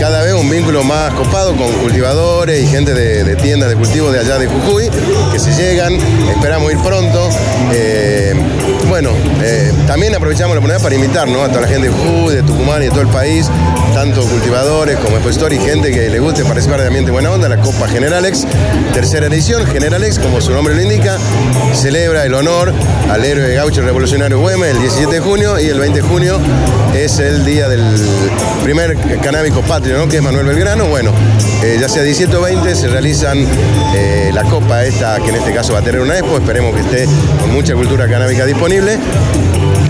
cada 0.00 0.22
vez 0.22 0.34
un 0.34 0.48
vínculo 0.50 0.82
más 0.84 1.12
copado 1.14 1.56
con 1.56 1.70
cultivadores 1.74 2.62
y 2.62 2.66
gente 2.66 2.94
de, 2.94 3.36
tiendas 3.36 3.68
de 3.68 3.76
cultivo 3.76 4.10
de 4.10 4.20
allá 4.20 4.38
de 4.38 4.46
Jujuy, 4.46 4.90
que 5.32 5.38
se 5.38 5.52
llegan, 5.52 5.94
esperamos 6.30 6.72
ir 6.72 6.78
pronto. 6.78 7.28
Eh, 7.72 8.34
bueno, 8.88 9.10
eh, 9.42 9.72
también 9.86 10.14
aprovechamos 10.14 10.54
la 10.54 10.60
oportunidad 10.60 10.82
para 10.82 10.94
invitar 10.94 11.28
a 11.28 11.48
toda 11.48 11.62
la 11.62 11.68
gente 11.68 11.88
de 11.88 11.94
Jujuy, 11.94 12.34
de 12.34 12.42
Tucumán 12.42 12.82
y 12.82 12.86
de 12.86 12.90
todo 12.90 13.00
el 13.00 13.08
país, 13.08 13.50
tanto 13.94 14.22
cultivadores 14.26 14.96
como 14.98 15.16
expositores 15.16 15.60
y 15.60 15.64
gente 15.64 15.90
que 15.90 16.08
le 16.08 16.20
guste 16.20 16.44
participar 16.44 16.80
de 16.80 16.86
Ambiente 16.86 17.10
Buena 17.10 17.30
Onda, 17.30 17.48
la 17.48 17.58
Copa 17.58 17.88
Generalex, 17.88 18.46
tercera 18.94 19.26
edición. 19.26 19.66
Generalex, 19.66 20.18
como 20.18 20.40
su 20.40 20.52
nombre 20.52 20.74
lo 20.74 20.82
indica, 20.82 21.18
celebra 21.74 22.24
el 22.24 22.34
honor 22.34 22.72
al 23.10 23.24
héroe 23.24 23.54
gaucho 23.54 23.82
revolucionario 23.82 24.38
Güemes 24.38 24.70
el 24.70 24.80
17 24.80 25.14
de 25.14 25.20
junio 25.20 25.58
y 25.60 25.66
el 25.66 25.78
20 25.78 26.02
de 26.02 26.08
junio 26.08 26.38
es 26.94 27.18
el 27.18 27.44
día 27.44 27.68
del 27.68 27.82
primer 28.62 28.96
canábico 29.20 29.62
patrio, 29.62 29.98
¿no? 29.98 30.08
que 30.08 30.16
es 30.16 30.22
Manuel 30.22 30.46
Belgrano. 30.46 30.86
Bueno, 30.86 31.12
eh, 31.62 31.76
ya 31.80 31.88
sea 31.88 32.02
17 32.02 32.36
o 32.36 32.40
20 32.42 32.74
se 32.74 32.88
realizan 32.88 33.46
eh, 33.94 34.30
la 34.32 34.44
copa 34.44 34.84
esta, 34.84 35.18
que 35.20 35.30
en 35.30 35.36
este 35.36 35.52
caso 35.52 35.72
va 35.72 35.80
a 35.80 35.82
tener 35.82 36.00
una 36.00 36.18
expo, 36.18 36.36
esperemos 36.36 36.74
que 36.74 36.80
esté 36.80 37.06
con 37.40 37.52
mucha 37.52 37.74
cultura 37.74 38.08
canábica 38.08 38.44
disponible 38.44 38.75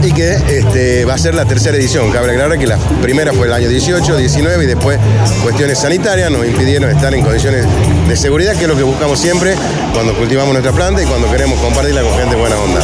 y 0.02 0.12
que 0.12 0.34
este, 0.34 1.04
va 1.04 1.14
a 1.14 1.18
ser 1.18 1.34
la 1.34 1.44
tercera 1.44 1.76
edición. 1.76 2.12
Cabe 2.12 2.30
aclarar 2.30 2.56
que 2.56 2.68
la 2.68 2.78
primera 3.02 3.32
fue 3.32 3.48
el 3.48 3.52
año 3.52 3.68
18, 3.68 4.16
19 4.16 4.62
y 4.62 4.66
después 4.66 5.00
cuestiones 5.42 5.78
sanitarias 5.78 6.30
nos 6.30 6.46
impidieron 6.46 6.90
estar 6.90 7.12
en 7.12 7.24
condiciones 7.24 7.66
de 8.08 8.16
seguridad, 8.16 8.54
que 8.54 8.62
es 8.62 8.68
lo 8.68 8.76
que 8.76 8.84
buscamos 8.84 9.18
siempre 9.18 9.56
cuando 9.92 10.14
cultivamos 10.14 10.52
nuestra 10.52 10.72
planta 10.72 11.02
y 11.02 11.06
cuando 11.06 11.28
queremos 11.30 11.58
compartirla 11.58 12.02
con 12.02 12.16
gente 12.16 12.36
buena 12.36 12.56
onda. 12.56 12.80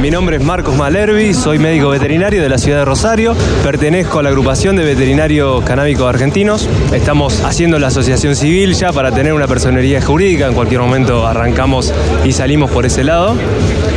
Mi 0.00 0.10
nombre 0.10 0.38
es 0.38 0.42
Marcos 0.42 0.74
Malervi, 0.78 1.34
soy 1.34 1.58
médico 1.58 1.90
veterinario 1.90 2.42
de 2.42 2.48
la 2.48 2.56
ciudad 2.56 2.78
de 2.78 2.84
Rosario, 2.86 3.36
pertenezco 3.62 4.18
a 4.18 4.22
la 4.22 4.30
agrupación 4.30 4.74
de 4.76 4.82
veterinarios 4.82 5.62
canábicos 5.62 6.08
argentinos. 6.08 6.66
Estamos 6.90 7.44
haciendo 7.44 7.78
la 7.78 7.88
asociación 7.88 8.34
civil 8.34 8.72
ya 8.72 8.94
para 8.94 9.12
tener 9.12 9.34
una 9.34 9.46
personería 9.46 10.00
jurídica, 10.00 10.46
en 10.46 10.54
cualquier 10.54 10.80
momento 10.80 11.26
arrancamos 11.26 11.92
y 12.24 12.32
salimos 12.32 12.70
por 12.70 12.86
ese 12.86 13.04
lado. 13.04 13.36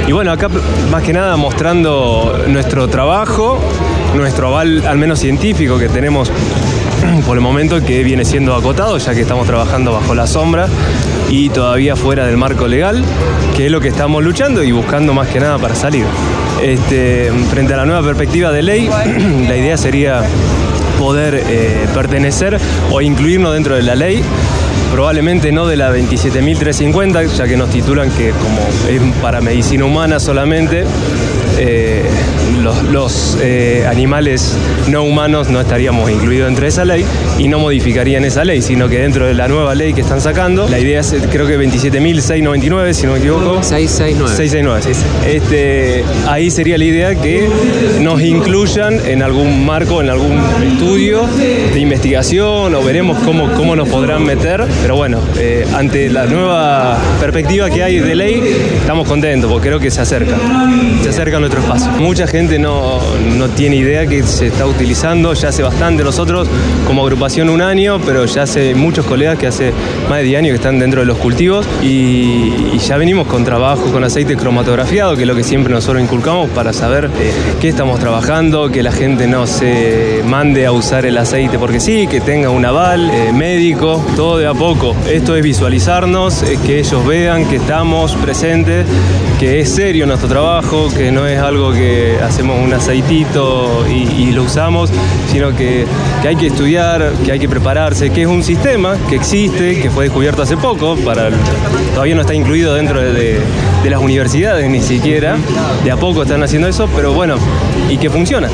Y 0.05 0.11
bueno, 0.11 0.33
acá 0.33 0.49
más 0.91 1.03
que 1.03 1.13
nada 1.13 1.37
mostrando 1.37 2.37
nuestro 2.49 2.89
trabajo, 2.89 3.57
nuestro 4.13 4.47
aval 4.49 4.85
al 4.85 4.97
menos 4.97 5.19
científico 5.19 5.79
que 5.79 5.87
tenemos 5.87 6.29
por 7.25 7.37
el 7.37 7.41
momento 7.41 7.81
que 7.81 8.03
viene 8.03 8.25
siendo 8.25 8.55
acotado, 8.55 8.97
ya 8.97 9.13
que 9.13 9.21
estamos 9.21 9.47
trabajando 9.47 9.93
bajo 9.93 10.13
la 10.13 10.27
sombra 10.27 10.67
y 11.33 11.49
todavía 11.49 11.95
fuera 11.95 12.27
del 12.27 12.37
marco 12.37 12.67
legal, 12.67 13.03
que 13.57 13.65
es 13.65 13.71
lo 13.71 13.81
que 13.81 13.87
estamos 13.87 14.23
luchando 14.23 14.61
y 14.61 14.71
buscando 14.71 15.15
más 15.15 15.27
que 15.29 15.39
nada 15.39 15.57
para 15.57 15.73
salir. 15.73 16.05
Este, 16.61 17.31
frente 17.49 17.73
a 17.73 17.77
la 17.77 17.85
nueva 17.85 18.03
perspectiva 18.03 18.51
de 18.51 18.61
ley, 18.61 18.87
la 19.47 19.57
idea 19.57 19.75
sería 19.75 20.21
poder 20.99 21.43
eh, 21.49 21.87
pertenecer 21.91 22.59
o 22.91 23.01
incluirnos 23.01 23.51
dentro 23.51 23.75
de 23.75 23.81
la 23.81 23.95
ley 23.95 24.23
probablemente 24.91 25.51
no 25.51 25.65
de 25.65 25.75
la 25.75 25.91
27.350, 25.91 27.25
ya 27.29 27.47
que 27.47 27.57
nos 27.57 27.71
titulan 27.71 28.11
que 28.11 28.29
como 28.29 28.59
es 28.87 29.01
para 29.23 29.41
medicina 29.41 29.85
humana 29.85 30.19
solamente, 30.19 30.83
eh, 31.57 32.02
los, 32.63 33.37
eh, 33.41 33.85
animales 33.87 34.55
no 34.87 35.03
humanos 35.03 35.49
no 35.49 35.59
estaríamos 35.59 36.09
incluidos 36.09 36.47
dentro 36.47 36.63
de 36.63 36.69
esa 36.69 36.85
ley 36.85 37.05
y 37.37 37.47
no 37.47 37.59
modificarían 37.59 38.23
esa 38.25 38.43
ley, 38.43 38.61
sino 38.61 38.87
que 38.89 38.99
dentro 38.99 39.25
de 39.25 39.33
la 39.33 39.47
nueva 39.47 39.75
ley 39.75 39.93
que 39.93 40.01
están 40.01 40.21
sacando, 40.21 40.67
la 40.69 40.79
idea 40.79 41.01
es 41.01 41.13
creo 41.31 41.47
que 41.47 41.59
27.699, 41.59 42.93
si 42.93 43.05
no 43.05 43.13
me 43.13 43.19
equivoco. 43.19 43.61
669. 43.63 44.35
669, 44.35 44.81
sí. 44.81 45.05
Este, 45.27 46.03
ahí 46.27 46.49
sería 46.51 46.77
la 46.77 46.85
idea 46.85 47.15
que 47.15 47.49
nos 48.01 48.21
incluyan 48.21 48.99
en 49.05 49.23
algún 49.23 49.65
marco, 49.65 50.01
en 50.01 50.09
algún 50.09 50.39
estudio 50.65 51.27
de 51.73 51.79
investigación 51.79 52.75
o 52.75 52.83
veremos 52.83 53.17
cómo, 53.19 53.51
cómo 53.53 53.75
nos 53.75 53.89
podrán 53.89 54.23
meter, 54.23 54.63
pero 54.81 54.95
bueno, 54.95 55.19
eh, 55.37 55.65
ante 55.73 56.09
la 56.09 56.25
nueva 56.25 56.97
perspectiva 57.19 57.69
que 57.69 57.83
hay 57.83 57.99
de 57.99 58.15
ley, 58.15 58.41
estamos 58.79 59.07
contentos 59.07 59.51
porque 59.51 59.69
creo 59.69 59.79
que 59.79 59.91
se 59.91 60.01
acerca, 60.01 60.37
se 61.01 61.09
acerca 61.09 61.39
nuestro 61.39 61.61
espacio. 61.61 61.91
Mucha 61.99 62.27
gente 62.27 62.52
no, 62.59 62.99
tiene 63.55 63.75
idea 63.77 64.05
que 64.07 64.23
se 64.23 64.47
está 64.47 64.65
utilizando, 64.65 65.33
ya 65.33 65.49
hace 65.49 65.63
bastante 65.63 66.03
nosotros 66.03 66.47
como 66.85 67.03
agrupación 67.03 67.49
un 67.49 67.61
año, 67.61 67.99
pero 68.05 68.25
ya 68.25 68.43
hace 68.43 68.75
muchos 68.75 69.05
colegas 69.05 69.37
que 69.37 69.47
hace 69.47 69.73
más 70.09 70.19
de 70.19 70.23
10 70.25 70.39
años 70.39 70.49
que 70.51 70.55
están 70.55 70.79
dentro 70.79 71.01
de 71.01 71.05
los 71.05 71.17
cultivos 71.17 71.65
y, 71.81 72.77
ya 72.83 72.97
venimos 72.97 73.27
con 73.27 73.45
trabajo 73.45 73.93
con 73.93 74.03
aceite 74.03 74.35
cromatografiado, 74.35 75.15
que 75.15 75.21
es 75.21 75.27
lo 75.27 75.35
que 75.35 75.43
siempre 75.43 75.73
nosotros 75.73 76.03
inculcamos 76.03 76.49
para 76.49 76.73
saber 76.73 77.09
eh, 77.17 77.31
qué 77.61 77.69
estamos 77.69 77.97
trabajando, 77.97 78.69
que 78.69 78.83
la 78.83 78.91
gente 78.91 79.25
no 79.25 79.47
se 79.47 80.21
mande 80.25 80.65
a 80.65 80.73
usar 80.73 81.05
el 81.05 81.17
aceite 81.17 81.57
porque 81.57 81.79
sí, 81.79 82.07
que 82.07 82.19
tenga 82.19 82.49
un 82.49 82.65
aval 82.65 83.09
eh, 83.09 83.31
médico, 83.31 84.03
todo 84.17 84.37
de 84.37 84.47
a 84.47 84.53
poco. 84.53 84.95
Esto 85.09 85.37
es 85.37 85.43
visualizarnos, 85.43 86.43
eh, 86.43 86.59
que 86.65 86.79
ellos 86.79 87.05
vean 87.07 87.45
que 87.47 87.55
estamos 87.55 88.15
presentes, 88.17 88.85
que 89.39 89.61
es 89.61 89.73
serio 89.73 90.05
nuestro 90.05 90.27
trabajo, 90.27 90.89
que 90.95 91.11
no 91.11 91.25
es 91.25 91.39
algo 91.39 91.71
que 91.71 92.17
un 92.51 92.73
aceitito 92.73 93.85
y, 93.87 94.31
lo 94.33 94.43
usamos, 94.43 94.89
sino 95.31 95.55
que, 95.55 95.85
hay 96.27 96.35
que 96.35 96.47
estudiar, 96.47 97.13
que 97.23 97.31
hay 97.31 97.39
que 97.39 97.47
prepararse, 97.47 98.09
que 98.09 98.23
es 98.23 98.27
un 98.27 98.43
sistema 98.43 98.97
que 99.09 99.15
existe, 99.15 99.79
que 99.79 99.89
fue 99.89 100.05
descubierto 100.05 100.41
hace 100.41 100.57
poco, 100.57 100.95
para, 100.97 101.29
todavía 101.93 102.15
no 102.15 102.21
está 102.21 102.33
incluido 102.33 102.73
dentro 102.73 102.99
de, 103.01 103.39
las 103.89 104.01
universidades 104.01 104.69
ni 104.69 104.81
siquiera, 104.81 105.35
de 105.83 105.91
a 105.91 105.97
poco 105.97 106.23
están 106.23 106.41
haciendo 106.41 106.67
eso, 106.67 106.89
pero 106.95 107.13
bueno, 107.13 107.35
y 107.89 107.97
que 107.97 108.09
funciona. 108.09 108.49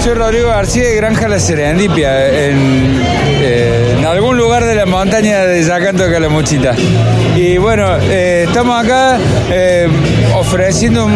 Soy 0.00 0.14
Rodrigo 0.14 0.48
García 0.48 0.84
de 0.84 0.96
Granja 0.96 1.28
La 1.28 1.38
Serendipia, 1.38 2.48
en, 2.48 3.00
eh, 3.40 4.04
algún 4.06 4.36
lugar 4.36 4.64
de 4.64 4.74
la 4.74 4.84
montaña 4.84 5.44
de 5.44 5.62
Yacanto, 5.62 6.10
Calamuchita. 6.10 6.74
Y 7.36 7.56
bueno, 7.56 7.96
eh, 8.02 8.44
estamos 8.46 8.84
acá 8.84 9.18
eh, 9.50 9.88
ofreciendo 10.34 11.06
o 11.06 11.08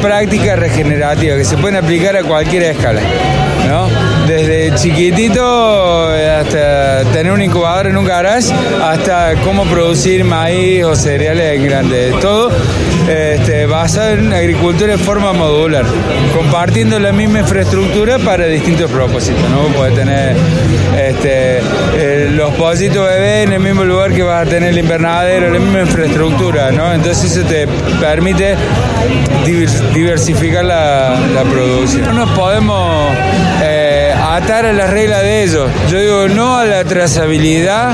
prácticas 0.00 0.58
regenerativas 0.58 1.38
que 1.38 1.44
se 1.44 1.56
pueden 1.56 1.76
aplicar 1.82 2.16
a 2.16 2.22
cualquier 2.22 2.62
escala. 2.64 3.00
Desde 4.28 4.74
chiquitito 4.74 6.06
hasta 6.38 7.02
tener 7.12 7.32
un 7.32 7.40
incubador 7.40 7.86
en 7.86 7.96
un 7.96 8.04
garage 8.04 8.52
hasta 8.82 9.34
cómo 9.42 9.64
producir 9.64 10.22
maíz 10.22 10.84
o 10.84 10.94
cereales 10.94 11.56
en 11.56 11.64
grandes. 11.64 12.20
Todo 12.20 12.50
este, 13.08 13.64
basado 13.64 14.10
en 14.10 14.32
agricultura 14.32 14.92
de 14.92 14.98
forma 14.98 15.32
modular, 15.32 15.84
compartiendo 16.36 16.98
la 16.98 17.10
misma 17.10 17.40
infraestructura 17.40 18.18
para 18.18 18.46
distintos 18.46 18.90
propósitos. 18.90 19.48
¿no? 19.50 19.62
Puedes 19.74 19.94
tener 19.94 20.36
este, 20.96 21.60
eh, 21.96 22.30
los 22.30 22.52
pollitos 22.54 23.08
bebés 23.08 23.46
en 23.46 23.54
el 23.54 23.60
mismo 23.60 23.84
lugar 23.84 24.12
que 24.12 24.22
vas 24.22 24.46
a 24.46 24.50
tener 24.50 24.70
el 24.70 24.78
invernadero, 24.78 25.50
la 25.50 25.58
misma 25.58 25.80
infraestructura. 25.80 26.70
¿no? 26.70 26.92
Entonces 26.92 27.36
eso 27.36 27.46
te 27.48 27.66
permite 27.98 28.56
diversificar 29.94 30.64
la, 30.64 31.16
producción. 31.50 32.04
No 32.04 32.12
nos 32.12 32.30
podemos 32.30 33.10
eh, 33.62 33.77
atar 34.38 34.66
a 34.66 34.72
las 34.72 34.90
reglas 34.90 35.22
de 35.22 35.42
ellos. 35.42 35.70
Yo 35.90 35.98
digo 35.98 36.28
no 36.28 36.56
a 36.56 36.64
la 36.64 36.84
trazabilidad 36.84 37.92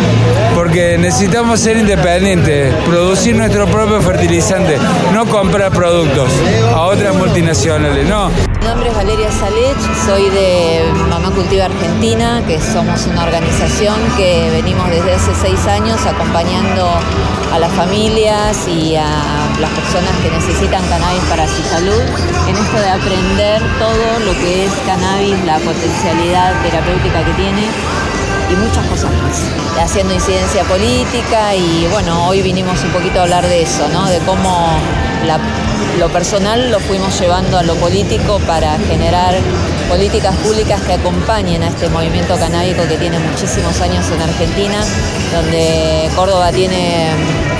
porque 0.54 0.98
necesitamos 0.98 1.60
ser 1.60 1.76
independientes, 1.78 2.74
producir 2.86 3.34
nuestro 3.34 3.66
propio 3.66 4.00
fertilizante, 4.02 4.76
no 5.12 5.26
comprar 5.26 5.72
productos 5.72 6.30
a 6.74 6.82
otras 6.82 7.14
multinacionales, 7.14 8.06
no. 8.06 8.30
Mi 8.64 8.70
nombre 8.70 8.88
es 8.88 8.96
Valeria 8.96 9.30
Salech, 9.30 9.76
soy 10.06 10.30
de 10.30 10.90
Mamá 11.10 11.30
Cultiva 11.32 11.66
Argentina, 11.66 12.42
que 12.46 12.58
somos 12.58 13.04
una 13.04 13.24
organización 13.24 13.94
que 14.16 14.48
venimos 14.52 14.88
desde 14.88 15.12
hace 15.12 15.34
seis 15.34 15.66
años 15.66 16.00
acompañando 16.06 16.88
a 17.52 17.58
las 17.58 17.70
familias 17.72 18.66
y 18.66 18.96
a 18.96 19.04
las 19.60 19.70
personas 19.70 20.16
que 20.22 20.30
necesitan 20.30 20.82
cannabis 20.88 21.22
para 21.28 21.46
su 21.46 21.62
salud 21.64 22.00
en 22.48 22.56
esto 22.56 22.78
de 22.78 22.88
aprender 22.88 23.60
todo 23.78 24.20
lo 24.24 24.32
que 24.40 24.64
es 24.64 24.72
cannabis, 24.86 25.44
la 25.44 25.58
potencialidad 25.58 26.54
terapéutica 26.62 27.22
que 27.22 27.32
tiene 27.32 27.68
y 28.50 28.56
muchas 28.56 28.86
cosas 28.86 29.10
más. 29.22 29.42
Haciendo 29.78 30.14
incidencia 30.14 30.64
política 30.64 31.54
y 31.54 31.86
bueno, 31.92 32.28
hoy 32.28 32.40
vinimos 32.40 32.82
un 32.82 32.92
poquito 32.92 33.20
a 33.20 33.22
hablar 33.24 33.46
de 33.46 33.60
eso, 33.60 33.86
¿no? 33.90 34.08
De 34.08 34.20
cómo 34.20 34.80
lo 35.98 36.08
personal 36.10 36.70
lo 36.70 36.80
fuimos 36.80 37.18
llevando 37.18 37.56
a 37.56 37.62
lo 37.62 37.74
político 37.76 38.38
para 38.40 38.78
generar 38.78 39.34
políticas 39.88 40.34
públicas 40.36 40.80
que 40.82 40.94
acompañen 40.94 41.62
a 41.62 41.68
este 41.68 41.88
movimiento 41.88 42.36
canábico 42.36 42.82
que 42.88 42.96
tiene 42.96 43.18
muchísimos 43.18 43.80
años 43.80 44.04
en 44.10 44.22
Argentina, 44.22 44.84
donde 45.32 46.08
Córdoba 46.14 46.50
tiene 46.52 47.10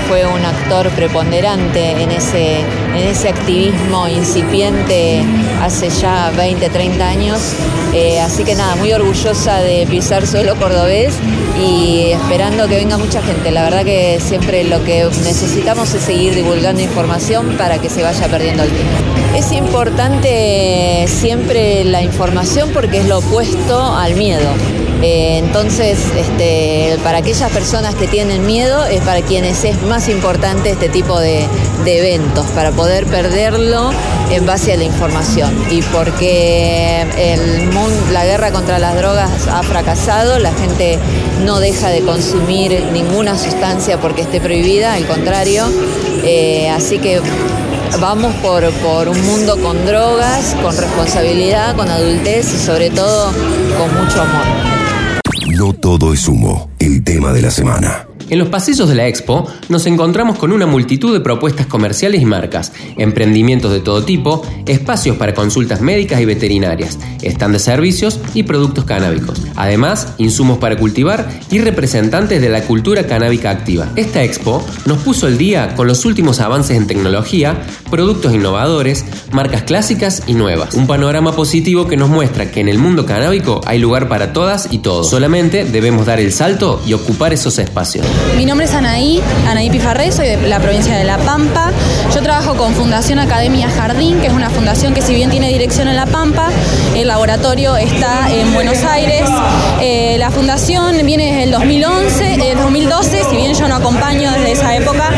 fue 0.07 0.25
un 0.25 0.45
actor 0.45 0.89
preponderante 0.91 1.91
en 1.91 2.11
ese, 2.11 2.59
en 2.59 3.07
ese 3.07 3.29
activismo 3.29 4.07
incipiente 4.07 5.23
hace 5.61 5.89
ya 5.89 6.31
20, 6.37 6.69
30 6.69 7.07
años. 7.07 7.39
Eh, 7.93 8.19
así 8.19 8.43
que 8.43 8.55
nada, 8.55 8.75
muy 8.75 8.91
orgullosa 8.93 9.61
de 9.61 9.87
pisar 9.89 10.27
suelo 10.27 10.55
cordobés 10.57 11.15
y 11.59 12.11
esperando 12.11 12.67
que 12.67 12.75
venga 12.75 12.97
mucha 12.97 13.21
gente. 13.21 13.51
La 13.51 13.63
verdad 13.63 13.83
que 13.83 14.19
siempre 14.19 14.63
lo 14.65 14.83
que 14.83 15.05
necesitamos 15.23 15.93
es 15.93 16.03
seguir 16.03 16.35
divulgando 16.35 16.81
información 16.81 17.55
para 17.57 17.79
que 17.79 17.89
se 17.89 18.03
vaya 18.03 18.27
perdiendo 18.27 18.63
el 18.63 18.69
tiempo. 18.69 18.93
Es 19.35 19.51
importante 19.51 21.05
siempre 21.07 21.83
la 21.83 22.01
información 22.01 22.14
porque 22.73 22.99
es 22.99 23.05
lo 23.05 23.19
opuesto 23.19 23.93
al 23.95 24.15
miedo. 24.15 24.47
Eh, 25.01 25.37
entonces, 25.37 25.99
este, 26.17 26.97
para 27.03 27.19
aquellas 27.19 27.51
personas 27.51 27.93
que 27.95 28.07
tienen 28.07 28.45
miedo, 28.45 28.85
es 28.85 29.01
para 29.01 29.21
quienes 29.21 29.63
es 29.63 29.81
más 29.83 30.07
importante 30.07 30.71
este 30.71 30.89
tipo 30.89 31.19
de, 31.19 31.45
eventos, 31.85 32.45
para 32.55 32.71
poder 32.71 33.05
perderlo 33.05 33.91
en 34.31 34.45
base 34.45 34.73
a 34.73 34.77
la 34.77 34.83
información. 34.83 35.53
Y 35.69 35.81
porque 35.83 37.05
la 38.11 38.25
guerra 38.25 38.51
contra 38.51 38.79
las 38.79 38.95
drogas 38.95 39.47
ha 39.47 39.61
fracasado, 39.63 40.39
la 40.39 40.53
gente 40.53 40.97
no 41.43 41.59
deja 41.59 41.89
de 41.89 42.01
consumir 42.01 42.85
ninguna 42.91 43.37
sustancia 43.37 43.99
porque 43.99 44.21
esté 44.21 44.39
prohibida, 44.39 44.93
al 44.93 45.05
contrario. 45.05 45.65
Eh, 46.23 46.69
así 46.69 46.97
que 46.97 47.21
vamos 47.99 48.33
por, 48.35 48.69
por 48.73 49.09
un 49.09 49.21
mundo 49.25 49.57
con 49.61 49.85
drogas, 49.85 50.55
con 50.61 50.75
responsabilidad, 50.75 51.75
con 51.75 51.89
adultez 51.89 52.53
y 52.53 52.57
sobre 52.57 52.89
todo 52.89 53.31
con 53.77 54.03
mucho 54.03 54.21
amor. 54.21 54.45
No 55.57 55.73
todo 55.73 56.13
es 56.13 56.27
humo, 56.27 56.69
el 56.79 57.03
tema 57.03 57.31
de 57.31 57.41
la 57.41 57.51
semana. 57.51 58.04
En 58.27 58.39
los 58.39 58.49
pasillos 58.49 58.89
de 58.89 58.95
la 58.95 59.07
Expo 59.07 59.47
nos 59.69 59.85
encontramos 59.85 60.39
con 60.39 60.51
una 60.51 60.65
multitud 60.65 61.13
de 61.13 61.19
propuestas 61.19 61.67
comerciales 61.67 62.21
y 62.21 62.25
marcas, 62.25 62.73
emprendimientos 62.97 63.71
de 63.71 63.81
todo 63.81 64.03
tipo, 64.03 64.41
espacios 64.65 65.17
para 65.17 65.35
consultas 65.35 65.81
médicas 65.81 66.19
y 66.21 66.25
veterinarias, 66.25 66.97
stand 67.21 67.53
de 67.53 67.59
servicios 67.59 68.19
y 68.33 68.43
productos 68.43 68.85
canábicos. 68.85 69.43
Además, 69.55 70.15
insumos 70.17 70.57
para 70.57 70.77
cultivar 70.77 71.29
y 71.51 71.59
representantes 71.59 72.41
de 72.41 72.49
la 72.49 72.63
cultura 72.63 73.05
canábica 73.05 73.51
activa. 73.51 73.91
Esta 73.95 74.23
Expo 74.23 74.65
nos 74.85 74.97
puso 75.03 75.27
el 75.27 75.37
día 75.37 75.75
con 75.75 75.85
los 75.85 76.03
últimos 76.05 76.39
avances 76.39 76.77
en 76.77 76.87
tecnología 76.87 77.61
productos 77.89 78.33
innovadores, 78.33 79.05
marcas 79.31 79.63
clásicas 79.63 80.23
y 80.27 80.33
nuevas. 80.33 80.73
Un 80.73 80.87
panorama 80.87 81.33
positivo 81.33 81.87
que 81.87 81.97
nos 81.97 82.09
muestra 82.09 82.51
que 82.51 82.59
en 82.59 82.69
el 82.69 82.77
mundo 82.77 83.05
canábico 83.05 83.61
hay 83.65 83.79
lugar 83.79 84.07
para 84.07 84.33
todas 84.33 84.67
y 84.71 84.79
todos. 84.79 85.09
Solamente 85.09 85.65
debemos 85.65 86.05
dar 86.05 86.19
el 86.19 86.33
salto 86.33 86.81
y 86.85 86.93
ocupar 86.93 87.33
esos 87.33 87.57
espacios. 87.59 88.05
Mi 88.35 88.45
nombre 88.45 88.65
es 88.65 88.73
Anaí, 88.73 89.21
Anaí 89.47 89.69
Pifarré, 89.69 90.11
soy 90.11 90.27
de 90.27 90.47
la 90.47 90.59
provincia 90.59 90.95
de 90.97 91.03
La 91.03 91.17
Pampa. 91.17 91.71
Yo 92.13 92.21
trabajo 92.21 92.55
con 92.55 92.73
Fundación 92.73 93.19
Academia 93.19 93.69
Jardín, 93.69 94.19
que 94.19 94.27
es 94.27 94.33
una 94.33 94.49
fundación 94.49 94.93
que 94.93 95.01
si 95.01 95.13
bien 95.13 95.29
tiene 95.29 95.49
dirección 95.49 95.87
en 95.87 95.95
La 95.95 96.05
Pampa, 96.05 96.49
el 96.95 97.07
laboratorio 97.07 97.75
está 97.77 98.31
en 98.31 98.53
Buenos 98.53 98.83
Aires. 98.83 99.23
Eh, 99.81 100.17
la 100.19 100.31
fundación 100.31 100.97
viene 101.05 101.25
desde 101.27 101.43
el 101.43 101.51
2011, 101.51 102.51
el 102.51 102.57
2012, 102.57 103.23
si 103.29 103.35
bien 103.35 103.53
yo 103.53 103.67
no 103.67 103.75
acompaño 103.75 104.31
desde 104.31 104.51
esa 104.51 104.75
época, 104.75 105.11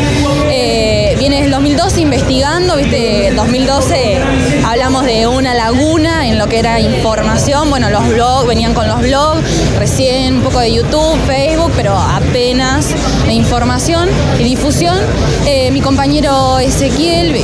2002 1.78 1.98
investigando, 1.98 2.76
viste, 2.76 3.32
2012 3.36 4.18
hablamos 4.66 5.04
de 5.04 5.28
una 5.28 5.54
laguna 5.54 6.26
en 6.26 6.36
lo 6.36 6.48
que 6.48 6.58
era 6.58 6.80
información, 6.80 7.70
bueno, 7.70 7.88
los 7.88 8.08
blogs, 8.08 8.48
venían 8.48 8.74
con 8.74 8.88
los 8.88 9.00
blogs, 9.00 9.42
recién 9.78 10.38
un 10.38 10.42
poco 10.42 10.58
de 10.58 10.72
YouTube, 10.72 11.16
Facebook, 11.26 11.70
pero 11.76 11.96
apenas 11.96 12.88
de 13.26 13.32
información 13.32 14.08
y 14.40 14.44
difusión. 14.44 14.98
Eh, 15.46 15.70
mi 15.70 15.80
compañero 15.80 16.58
Ezequiel 16.58 17.36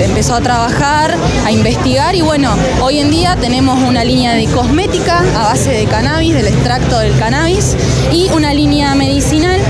empezó 0.00 0.36
a 0.36 0.40
trabajar, 0.40 1.14
a 1.44 1.52
investigar 1.52 2.14
y 2.14 2.22
bueno, 2.22 2.54
hoy 2.80 3.00
en 3.00 3.10
día 3.10 3.36
tenemos 3.36 3.82
una 3.82 4.04
línea 4.04 4.32
de 4.32 4.46
cosmética 4.46 5.22
a 5.36 5.42
base 5.48 5.70
de 5.70 5.84
cannabis, 5.84 6.34
del 6.34 6.46
extracto 6.46 6.98
del 6.98 7.18
cannabis 7.18 7.76
y 8.10 8.30
una 8.30 8.54
línea 8.54 8.94
medicinal 8.94 9.60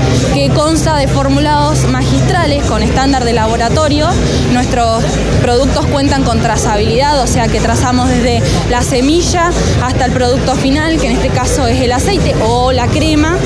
que 0.43 0.49
consta 0.49 0.97
de 0.97 1.07
formulados 1.07 1.85
magistrales 1.85 2.65
con 2.65 2.83
estándar 2.83 3.23
de 3.23 3.31
laboratorio. 3.31 4.09
Nuestros 4.51 5.01
productos 5.41 5.85
cuentan 5.85 6.23
con 6.23 6.41
trazabilidad, 6.41 7.21
o 7.21 7.27
sea 7.27 7.47
que 7.47 7.61
trazamos 7.61 8.09
desde 8.09 8.41
la 8.69 8.81
semilla 8.81 9.51
hasta 9.81 10.03
el 10.03 10.11
producto 10.11 10.55
final, 10.55 10.99
que 10.99 11.07
en 11.07 11.13
este 11.13 11.29
caso 11.29 11.65
es 11.65 11.79
el 11.79 11.93
aceite 11.93 12.35
o 12.45 12.73
la 12.73 12.87
crema. 12.87 13.37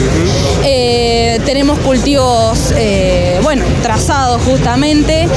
Eh, 0.64 1.40
tenemos 1.46 1.78
cultivos, 1.80 2.74
eh, 2.76 3.40
bueno, 3.44 3.64
trazados 3.84 4.42
justamente. 4.42 5.28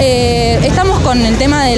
Eh, 0.00 0.58
estamos 0.64 1.00
con 1.00 1.24
el 1.24 1.36
tema 1.36 1.64
de, 1.64 1.76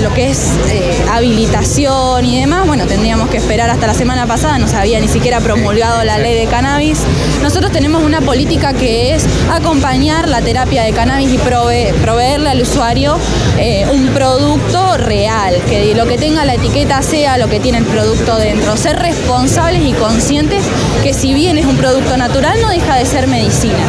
lo 0.00 0.12
que 0.14 0.30
es 0.30 0.52
eh, 0.70 0.96
habilitación 1.12 2.24
y 2.24 2.40
demás. 2.40 2.66
Bueno, 2.66 2.86
tendríamos 2.86 3.28
que 3.28 3.36
esperar 3.38 3.68
hasta 3.70 3.86
la 3.86 3.94
semana 3.94 4.26
pasada, 4.26 4.58
no 4.58 4.68
se 4.68 4.76
había 4.76 5.00
ni 5.00 5.08
siquiera 5.08 5.40
promulgado 5.40 6.02
la 6.04 6.18
ley 6.18 6.34
de 6.34 6.46
cannabis. 6.46 6.98
Nosotros 7.42 7.72
tenemos 7.72 8.02
una 8.02 8.20
política 8.20 8.72
que 8.72 9.14
es 9.14 9.24
acompañar 9.52 10.28
la 10.28 10.40
terapia 10.40 10.82
de 10.84 10.92
cannabis 10.92 11.32
y 11.32 11.38
prove- 11.38 11.92
proveerle 12.02 12.50
al 12.50 12.62
usuario 12.62 13.18
eh, 13.58 13.86
un 13.92 14.08
producto 14.08 14.96
real, 14.96 15.54
que 15.68 15.94
lo 15.94 16.06
que 16.06 16.18
tenga 16.18 16.44
la 16.44 16.54
etiqueta 16.54 17.02
sea 17.02 17.36
lo 17.38 17.48
que 17.48 17.60
tiene 17.60 17.78
el 17.78 17.84
producto 17.86 18.36
dentro. 18.38 18.76
Ser 18.76 18.98
responsables 18.98 19.82
y 19.82 19.92
conscientes 19.92 20.62
que 21.02 21.12
si 21.12 21.34
bien 21.34 21.58
es 21.58 21.66
un 21.66 21.76
producto 21.76 22.16
natural, 22.16 22.60
no 22.62 22.68
deja 22.70 22.96
de 22.96 23.04
ser 23.04 23.26
medicina. 23.26 23.84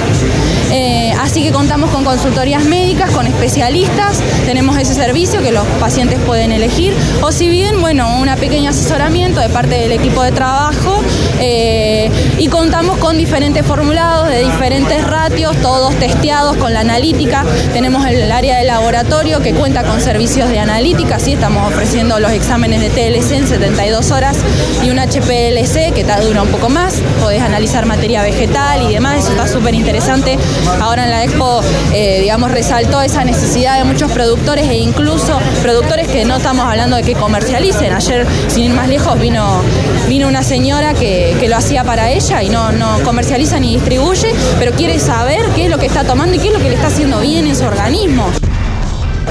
Así 1.19 1.43
que 1.43 1.51
contamos 1.51 1.89
con 1.89 2.03
consultorías 2.03 2.63
médicas, 2.65 3.11
con 3.11 3.27
especialistas, 3.27 4.21
tenemos 4.45 4.77
ese 4.77 4.93
servicio 4.93 5.41
que 5.41 5.51
los 5.51 5.65
pacientes 5.79 6.19
pueden 6.25 6.51
elegir, 6.51 6.93
o 7.21 7.31
si 7.31 7.49
bien, 7.49 7.81
bueno, 7.81 8.19
un 8.19 8.27
pequeño 8.35 8.69
asesoramiento 8.69 9.39
de 9.39 9.49
parte 9.49 9.75
del 9.75 9.91
equipo 9.91 10.21
de 10.21 10.31
trabajo 10.31 10.96
eh, 11.39 12.09
y 12.37 12.47
contamos 12.47 12.97
con 12.97 13.17
diferentes 13.17 13.65
formulados 13.65 14.29
de 14.29 14.43
diferentes 14.43 15.03
ratios, 15.05 15.55
todos 15.61 15.95
testeados 15.95 16.57
con 16.57 16.73
la 16.73 16.81
analítica. 16.81 17.45
Tenemos 17.73 18.05
el 18.07 18.31
área 18.31 18.57
de 18.57 18.65
laboratorio 18.65 19.41
que 19.41 19.53
cuenta 19.53 19.83
con 19.83 20.01
servicios 20.01 20.49
de 20.49 20.59
analítica, 20.59 21.19
sí, 21.19 21.33
estamos 21.33 21.71
ofreciendo 21.71 22.19
los 22.19 22.31
exámenes 22.31 22.81
de 22.81 22.89
TLC 22.89 23.31
en 23.33 23.47
72 23.47 24.11
horas 24.11 24.37
y 24.83 24.89
un 24.89 24.97
HPLC 24.97 25.93
que 25.93 26.05
dura 26.21 26.41
un 26.41 26.49
poco 26.49 26.69
más, 26.69 26.95
podés 27.21 27.41
analizar 27.41 27.85
materia 27.85 28.23
vegetal 28.23 28.81
y 28.81 28.93
demás, 28.93 29.19
eso 29.19 29.31
está 29.31 29.47
súper 29.47 29.73
interesante. 29.75 30.37
Ahora 30.81 31.03
en 31.03 31.11
la 31.11 31.23
expo, 31.23 31.61
eh, 31.93 32.21
digamos, 32.21 32.51
resaltó 32.51 33.01
esa 33.01 33.23
necesidad 33.23 33.77
de 33.77 33.83
muchos 33.83 34.11
productores 34.11 34.67
e 34.69 34.75
incluso 34.75 35.39
productores 35.61 36.07
que 36.07 36.25
no 36.25 36.37
estamos 36.37 36.65
hablando 36.65 36.95
de 36.95 37.03
que 37.03 37.13
comercialicen. 37.13 37.93
Ayer, 37.93 38.25
sin 38.47 38.63
ir 38.63 38.73
más 38.73 38.87
lejos, 38.87 39.19
vino, 39.19 39.61
vino 40.07 40.27
una 40.27 40.43
señora 40.43 40.93
que, 40.93 41.35
que 41.39 41.49
lo 41.49 41.57
hacía 41.57 41.83
para 41.83 42.09
ella 42.09 42.41
y 42.41 42.49
no, 42.49 42.71
no 42.71 42.99
comercializa 43.03 43.59
ni 43.59 43.75
distribuye, 43.75 44.33
pero 44.59 44.71
quiere 44.71 44.99
saber 44.99 45.41
qué 45.55 45.65
es 45.65 45.69
lo 45.71 45.77
que 45.77 45.85
está 45.85 46.03
tomando 46.03 46.35
y 46.35 46.39
qué 46.39 46.47
es 46.47 46.53
lo 46.53 46.59
que 46.59 46.69
le 46.69 46.75
está 46.75 46.87
haciendo 46.87 47.19
bien 47.19 47.45
en 47.47 47.55
su 47.55 47.65
organismo. 47.65 48.27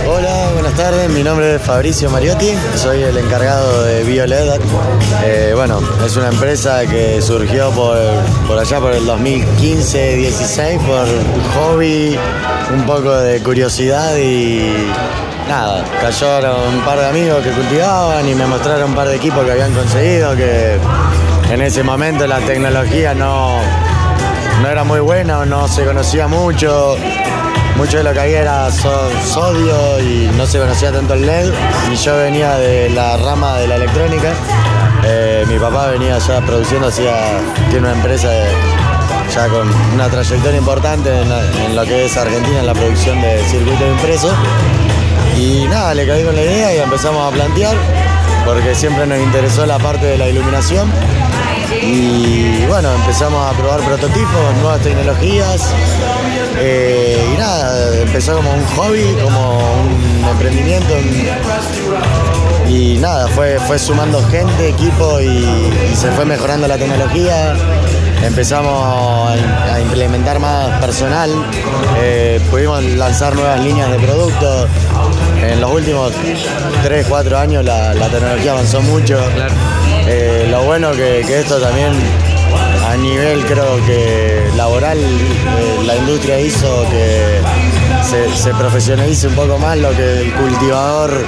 Hola, 0.09 0.51
buenas 0.53 0.75
tardes. 0.75 1.11
Mi 1.11 1.25
nombre 1.25 1.57
es 1.57 1.63
Fabricio 1.63 2.09
Mariotti. 2.11 2.53
Soy 2.77 3.03
el 3.03 3.17
encargado 3.17 3.83
de 3.85 4.05
BioLED. 4.05 4.61
Eh, 5.25 5.53
bueno, 5.57 5.81
es 6.05 6.17
una 6.17 6.29
empresa 6.29 6.87
que 6.87 7.21
surgió 7.21 7.71
por, 7.71 7.99
por 8.47 8.57
allá 8.59 8.79
por 8.79 8.93
el 8.93 9.05
2015-16 9.05 10.79
por 10.87 11.07
hobby, 11.55 12.17
un 12.73 12.87
poco 12.87 13.17
de 13.17 13.43
curiosidad 13.43 14.17
y 14.17 14.61
nada. 15.49 15.85
Cayeron 16.01 16.75
un 16.75 16.81
par 16.85 16.99
de 16.99 17.07
amigos 17.07 17.43
que 17.43 17.51
cultivaban 17.51 18.29
y 18.29 18.35
me 18.35 18.47
mostraron 18.47 18.91
un 18.91 18.95
par 18.95 19.09
de 19.09 19.17
equipos 19.17 19.45
que 19.45 19.53
habían 19.53 19.73
conseguido 19.73 20.35
que 20.37 20.79
en 21.51 21.63
ese 21.63 21.83
momento 21.83 22.27
la 22.27 22.39
tecnología 22.41 23.15
no, 23.15 23.59
no 24.63 24.69
era 24.69 24.85
muy 24.85 25.01
buena 25.01 25.45
no 25.47 25.69
se 25.69 25.85
conocía 25.85 26.27
mucho. 26.27 26.97
Mucho 27.77 27.99
de 27.99 28.05
lo 28.05 28.13
que 28.15 28.21
había 28.21 28.41
era 28.41 28.71
so- 28.73 29.11
sodio 29.23 30.01
y 30.01 30.31
no 30.35 30.47
se 30.47 30.59
conocía 30.59 30.91
tanto 30.93 31.13
el 31.13 31.27
LED. 31.27 31.53
Y 31.93 31.97
yo 31.97 32.17
venía 32.17 32.55
de 32.57 32.89
la 32.89 33.19
rama 33.19 33.59
de 33.59 33.67
la 33.69 33.77
electrónica. 33.77 34.33
Eh, 35.05 35.45
mi 35.47 35.59
papá 35.59 35.89
venía 35.89 36.17
ya 36.17 36.41
produciendo, 36.41 36.89
hacía, 36.89 37.13
tiene 37.69 37.87
una 37.87 37.93
empresa 37.93 38.29
ya 39.35 39.47
con 39.49 39.71
una 39.93 40.09
trayectoria 40.09 40.57
importante 40.59 41.11
en 41.21 41.77
lo 41.77 41.83
que 41.85 42.07
es 42.07 42.17
Argentina 42.17 42.61
en 42.61 42.67
la 42.67 42.73
producción 42.73 43.21
de 43.21 43.45
circuitos 43.45 43.87
impresos. 43.89 44.33
Y 45.39 45.67
nada, 45.69 45.95
le 45.95 46.07
caí 46.07 46.25
con 46.25 46.35
la 46.35 46.43
idea 46.43 46.75
y 46.75 46.79
empezamos 46.79 47.31
a 47.31 47.35
plantear, 47.35 47.77
porque 48.45 48.75
siempre 48.75 49.07
nos 49.07 49.19
interesó 49.19 49.67
la 49.67 49.79
parte 49.79 50.07
de 50.07 50.19
la 50.19 50.29
iluminación. 50.29 50.91
Y 51.83 52.65
bueno, 52.67 52.93
empezamos 52.95 53.45
a 53.53 53.57
probar 53.57 53.81
prototipos, 53.81 54.55
nuevas 54.61 54.81
tecnologías. 54.81 55.75
eh, 56.59 57.33
y 57.35 57.39
nada, 57.39 58.01
empezó 58.01 58.37
como 58.37 58.53
un 58.53 58.65
hobby, 58.77 59.15
como 59.23 59.59
un 59.59 60.29
emprendimiento. 60.31 60.95
y 62.69 62.99
nada, 62.99 63.29
fue, 63.29 63.59
fue 63.67 63.79
sumando 63.79 64.23
gente, 64.29 64.69
equipo 64.71 65.21
y 65.21 65.73
se 65.95 66.11
fue 66.13 66.25
mejorando 66.25 66.67
la 66.67 66.79
tecnología. 66.79 67.55
Empezamos 68.23 69.29
a, 69.31 69.81
implementar 69.81 70.39
más 70.39 70.81
personal, 70.81 71.31
eh, 71.99 72.41
pudimos 72.51 72.83
lanzar 72.83 73.35
nuevas 73.35 73.61
líneas 73.61 73.91
de 73.91 73.99
productos. 73.99 74.69
En 75.43 75.61
los 75.61 75.71
últimos 75.71 76.13
3, 76.83 77.07
4 77.09 77.39
años 77.39 77.65
la, 77.65 77.95
la 77.95 78.09
tecnología 78.09 78.53
avanzó 78.53 78.81
mucho. 78.83 79.19
Eh, 80.09 80.47
lo 80.51 80.63
bueno 80.63 80.93
que, 80.93 81.25
que 81.27 81.41
esto 81.41 81.61
también 81.61 81.93
a 82.87 82.97
nivel 82.97 83.45
creo 83.45 83.77
que 83.85 84.49
laboral 84.57 84.99
eh, 84.99 85.83
la 85.85 85.97
industria 85.97 86.41
hizo 86.41 86.85
que 86.91 87.41
se, 88.03 88.35
se 88.35 88.55
profesionalice 88.55 89.27
un 89.29 89.35
poco 89.35 89.59
más 89.59 89.77
lo 89.79 89.91
que 89.91 90.21
el 90.21 90.33
cultivador 90.33 91.25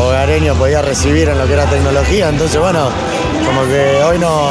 hogareño 0.00 0.54
podía 0.54 0.82
recibir 0.82 1.28
en 1.28 1.38
lo 1.38 1.46
que 1.46 1.52
era 1.52 1.66
tecnología. 1.66 2.28
Entonces 2.28 2.58
bueno, 2.58 2.88
como 3.44 3.64
que 3.64 4.02
hoy 4.02 4.18
no, 4.18 4.48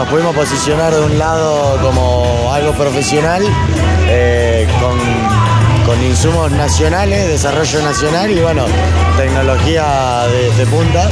nos 0.00 0.08
pudimos 0.08 0.34
posicionar 0.34 0.94
de 0.94 1.00
un 1.02 1.18
lado 1.18 1.76
como 1.82 2.50
algo 2.54 2.72
profesional 2.72 3.42
eh, 4.08 4.66
con, 4.80 4.98
con 5.84 6.02
insumos 6.02 6.50
nacionales, 6.52 7.28
desarrollo 7.28 7.82
nacional 7.82 8.30
y 8.30 8.40
bueno, 8.40 8.64
tecnología 9.18 10.24
de, 10.32 10.54
de 10.56 10.66
punta. 10.68 11.06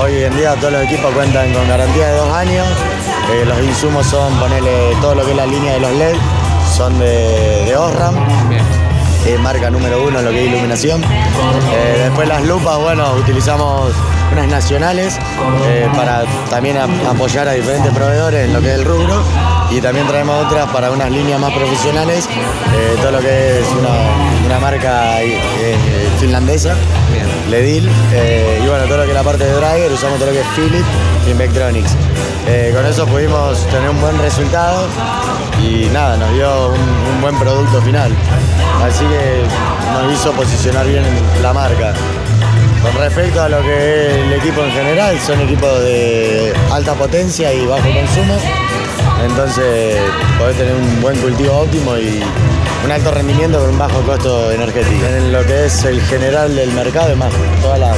Hoy 0.00 0.22
en 0.22 0.36
día 0.36 0.54
todos 0.54 0.74
los 0.74 0.84
equipos 0.84 1.12
cuentan 1.12 1.52
con 1.52 1.68
garantía 1.68 2.06
de 2.10 2.18
dos 2.18 2.32
años. 2.36 2.68
Eh, 3.32 3.44
los 3.44 3.58
insumos 3.64 4.06
son, 4.06 4.32
ponerle 4.38 4.94
todo 5.00 5.16
lo 5.16 5.24
que 5.24 5.32
es 5.32 5.36
la 5.36 5.46
línea 5.46 5.72
de 5.72 5.80
los 5.80 5.92
LED, 5.94 6.14
son 6.76 6.96
de, 7.00 7.64
de 7.66 7.76
Osram. 7.76 8.14
eh, 9.26 9.36
marca 9.40 9.70
número 9.70 10.04
uno 10.04 10.20
en 10.20 10.24
lo 10.24 10.30
que 10.30 10.44
es 10.44 10.48
iluminación. 10.52 11.02
Después 12.04 12.28
las 12.28 12.44
lupas, 12.44 12.78
bueno, 12.78 13.12
utilizamos 13.14 13.90
unas 14.32 14.48
nacionales 14.48 15.18
eh, 15.66 15.88
para 15.94 16.24
también 16.50 16.78
apoyar 16.78 17.48
a 17.48 17.52
diferentes 17.52 17.92
proveedores 17.92 18.46
en 18.46 18.52
lo 18.52 18.60
que 18.60 18.68
es 18.68 18.74
el 18.74 18.84
rubro. 18.84 19.22
y 19.70 19.80
también 19.80 20.06
traemos 20.06 20.46
otras 20.46 20.66
para 20.70 20.90
unas 20.90 21.10
líneas 21.10 21.38
más 21.40 21.52
profesionales, 21.52 22.26
eh, 22.26 22.96
todo 23.00 23.12
lo 23.12 23.20
que 23.20 23.60
es 23.60 23.66
una, 23.78 24.58
marca 24.58 25.22
eh, 25.22 25.76
finlandesa, 26.18 26.74
Ledil, 27.48 27.88
y 27.88 28.66
bueno, 28.66 28.84
todo 28.84 28.98
lo 28.98 29.02
que 29.04 29.10
es 29.10 29.14
la 29.14 29.22
parte 29.22 29.44
de 29.44 29.52
driver, 29.52 29.92
usamos 29.92 30.18
todo 30.18 30.26
lo 30.26 30.32
que 30.32 30.40
es 30.40 30.46
Philips 30.48 30.88
y 31.26 31.32
Vectronics. 31.34 31.96
Con 32.74 32.86
eso 32.86 33.06
pudimos 33.06 33.64
tener 33.66 33.90
un 33.90 34.00
buen 34.00 34.18
resultado 34.18 34.86
y 35.62 35.86
nada, 35.92 36.16
nos 36.16 36.32
dio 36.32 36.70
un, 36.70 36.80
un 37.14 37.20
buen 37.20 37.38
producto 37.38 37.80
final. 37.82 38.10
Así 38.82 39.04
que 39.04 39.42
nos 39.92 40.12
hizo 40.12 40.32
posicionar 40.32 40.86
bien 40.86 41.04
la 41.42 41.52
marca. 41.52 41.92
Con 42.82 42.94
respecto 42.94 43.42
a 43.42 43.48
lo 43.48 43.60
que 43.62 44.06
es 44.06 44.14
el 44.24 44.32
equipo 44.34 44.62
en 44.62 44.70
general, 44.70 45.18
son 45.26 45.40
equipos 45.40 45.80
de 45.82 46.52
alta 46.72 46.94
potencia 46.94 47.52
y 47.52 47.66
bajo 47.66 47.82
consumo. 47.82 48.38
Entonces 49.24 49.96
podés 50.38 50.56
tener 50.56 50.74
un 50.74 51.00
buen 51.00 51.18
cultivo 51.18 51.58
óptimo 51.58 51.96
y 51.96 52.22
un 52.84 52.92
alto 52.92 53.10
rendimiento 53.10 53.58
con 53.58 53.70
un 53.70 53.78
bajo 53.78 54.00
costo 54.02 54.52
energético. 54.52 55.06
En 55.06 55.32
lo 55.32 55.44
que 55.44 55.66
es 55.66 55.84
el 55.84 56.00
general 56.02 56.54
del 56.54 56.70
mercado, 56.72 57.14
más 57.16 57.32
todas 57.60 57.80
las, 57.80 57.96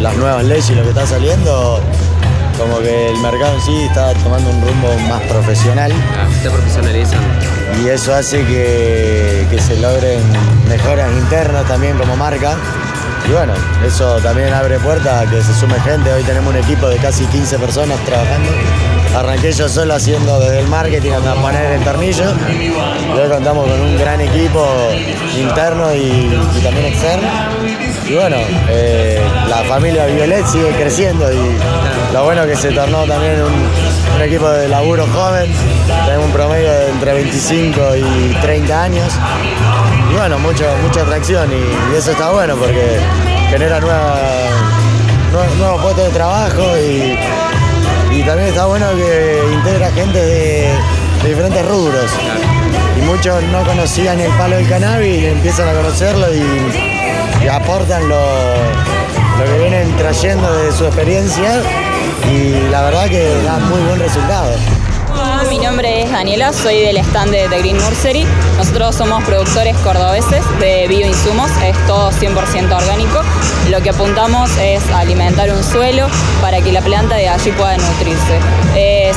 las 0.00 0.16
nuevas 0.16 0.44
leyes 0.44 0.70
y 0.70 0.74
lo 0.74 0.82
que 0.82 0.88
está 0.88 1.06
saliendo, 1.06 1.80
como 2.58 2.78
que 2.78 3.10
el 3.10 3.18
mercado 3.18 3.54
en 3.54 3.60
sí 3.60 3.82
está 3.82 4.14
tomando 4.14 4.50
un 4.50 4.62
rumbo 4.62 4.88
más 5.08 5.20
profesional. 5.22 5.92
se 6.42 6.50
profesionalizan. 6.50 7.20
Y 7.84 7.88
eso 7.88 8.14
hace 8.14 8.44
que, 8.44 9.46
que 9.50 9.58
se 9.60 9.76
logren 9.78 10.20
mejoras 10.68 11.10
internas 11.12 11.66
también 11.66 11.98
como 11.98 12.16
marca. 12.16 12.56
Y 13.28 13.32
bueno, 13.32 13.52
eso 13.86 14.16
también 14.20 14.52
abre 14.52 14.78
puertas 14.78 15.26
a 15.26 15.30
que 15.30 15.42
se 15.42 15.54
sume 15.54 15.78
gente. 15.80 16.12
Hoy 16.12 16.22
tenemos 16.24 16.52
un 16.52 16.58
equipo 16.58 16.88
de 16.88 16.96
casi 16.96 17.24
15 17.26 17.58
personas 17.58 17.98
trabajando. 18.04 18.50
Arranqué 19.16 19.52
yo 19.52 19.68
solo 19.68 19.94
haciendo 19.94 20.40
desde 20.40 20.60
el 20.60 20.68
marketing 20.68 21.12
hasta 21.12 21.34
poner 21.34 21.72
el 21.72 21.84
tornillo. 21.84 22.24
Y 22.50 23.18
hoy 23.18 23.28
contamos 23.28 23.68
con 23.68 23.80
un 23.80 23.96
gran 23.96 24.20
equipo 24.20 24.66
interno 25.36 25.94
y, 25.94 26.30
también 26.62 26.86
externo. 26.86 27.28
Y 28.08 28.14
bueno, 28.14 28.36
eh, 28.68 29.22
la 29.48 29.58
familia 29.64 30.06
Violet 30.06 30.44
sigue 30.46 30.70
creciendo 30.72 31.32
y 31.32 31.56
lo 32.12 32.24
bueno 32.24 32.44
que 32.46 32.56
se 32.56 32.72
tornó 32.72 33.04
también 33.04 33.40
un, 33.42 33.52
un 34.16 34.22
equipo 34.22 34.48
de 34.50 34.68
laburo 34.68 35.06
joven. 35.06 35.52
Tenemos 36.06 36.26
un 36.26 36.32
promedio 36.32 36.72
de 36.72 36.90
entre 36.90 37.12
25 37.12 37.96
y 37.96 38.36
30 38.42 38.82
años. 38.82 39.12
Bueno, 40.14 40.38
mucho, 40.38 40.64
mucha 40.82 41.02
atracción 41.02 41.50
y, 41.50 41.96
eso 41.96 42.12
está 42.12 42.30
bueno 42.30 42.54
porque 42.56 42.98
genera 43.50 43.80
nuevos 43.80 45.82
puestos 45.82 46.04
de 46.04 46.10
trabajo 46.10 46.62
y, 46.78 47.18
también 48.24 48.50
está 48.50 48.66
bueno 48.66 48.86
que 48.94 49.42
integra 49.52 49.90
gente 49.90 50.18
de, 50.18 50.70
de 51.22 51.28
diferentes 51.28 51.66
rubros. 51.66 52.10
Y 52.96 53.00
muchos 53.02 53.42
no 53.44 53.64
conocían 53.64 54.20
el 54.20 54.30
palo 54.32 54.56
del 54.56 54.68
cannabis 54.68 55.22
y 55.22 55.26
empiezan 55.26 55.68
a 55.68 55.72
conocerlo 55.72 56.26
y, 56.32 57.44
y 57.44 57.48
aportan 57.48 58.08
lo, 58.08 58.20
lo 59.38 59.44
que 59.44 59.58
vienen 59.58 59.96
trayendo 59.96 60.54
de 60.54 60.72
su 60.72 60.84
experiencia 60.84 61.62
y 62.30 62.70
la 62.70 62.82
verdad 62.82 63.08
que 63.08 63.42
da 63.42 63.58
muy 63.58 63.80
buen 63.80 63.98
resultado. 63.98 64.54
Mi 65.62 65.68
nombre 65.68 66.02
es 66.02 66.10
Daniela, 66.10 66.52
soy 66.52 66.80
del 66.80 66.96
stand 66.96 67.30
de 67.30 67.48
The 67.48 67.60
Green 67.60 67.76
Nursery. 67.76 68.26
Nosotros 68.58 68.96
somos 68.96 69.22
productores 69.22 69.76
cordobeses 69.78 70.42
de 70.58 70.88
bioinsumos, 70.88 71.48
es 71.62 71.76
todo 71.86 72.10
100% 72.10 72.76
orgánico. 72.76 73.22
Lo 73.70 73.80
que 73.80 73.90
apuntamos 73.90 74.50
es 74.60 74.84
alimentar 74.90 75.52
un 75.52 75.62
suelo 75.62 76.08
para 76.40 76.60
que 76.60 76.72
la 76.72 76.80
planta 76.80 77.14
de 77.14 77.28
allí 77.28 77.52
pueda 77.52 77.76
nutrirse. 77.76 78.40
Es 78.74 79.16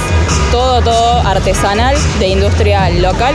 todo, 0.52 0.84
todo 0.84 1.18
artesanal, 1.22 1.98
de 2.20 2.28
industria 2.28 2.92
local. 2.92 3.34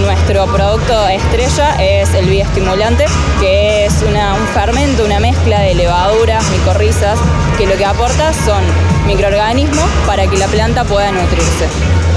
Nuestro 0.00 0.46
producto 0.46 1.08
estrella 1.08 1.76
es 1.78 2.14
el 2.14 2.24
bioestimulante, 2.24 3.04
que 3.38 3.84
es 3.84 3.92
un 4.00 4.16
fermento, 4.54 5.04
una 5.04 5.20
mezcla 5.20 5.60
de 5.60 5.74
levaduras, 5.74 6.42
micorrizas, 6.52 7.18
que 7.58 7.66
lo 7.66 7.76
que 7.76 7.84
aporta 7.84 8.32
son 8.32 8.64
microorganismos 9.06 9.84
para 10.06 10.26
que 10.26 10.38
la 10.38 10.46
planta 10.46 10.84
pueda 10.84 11.12
nutrirse. 11.12 11.68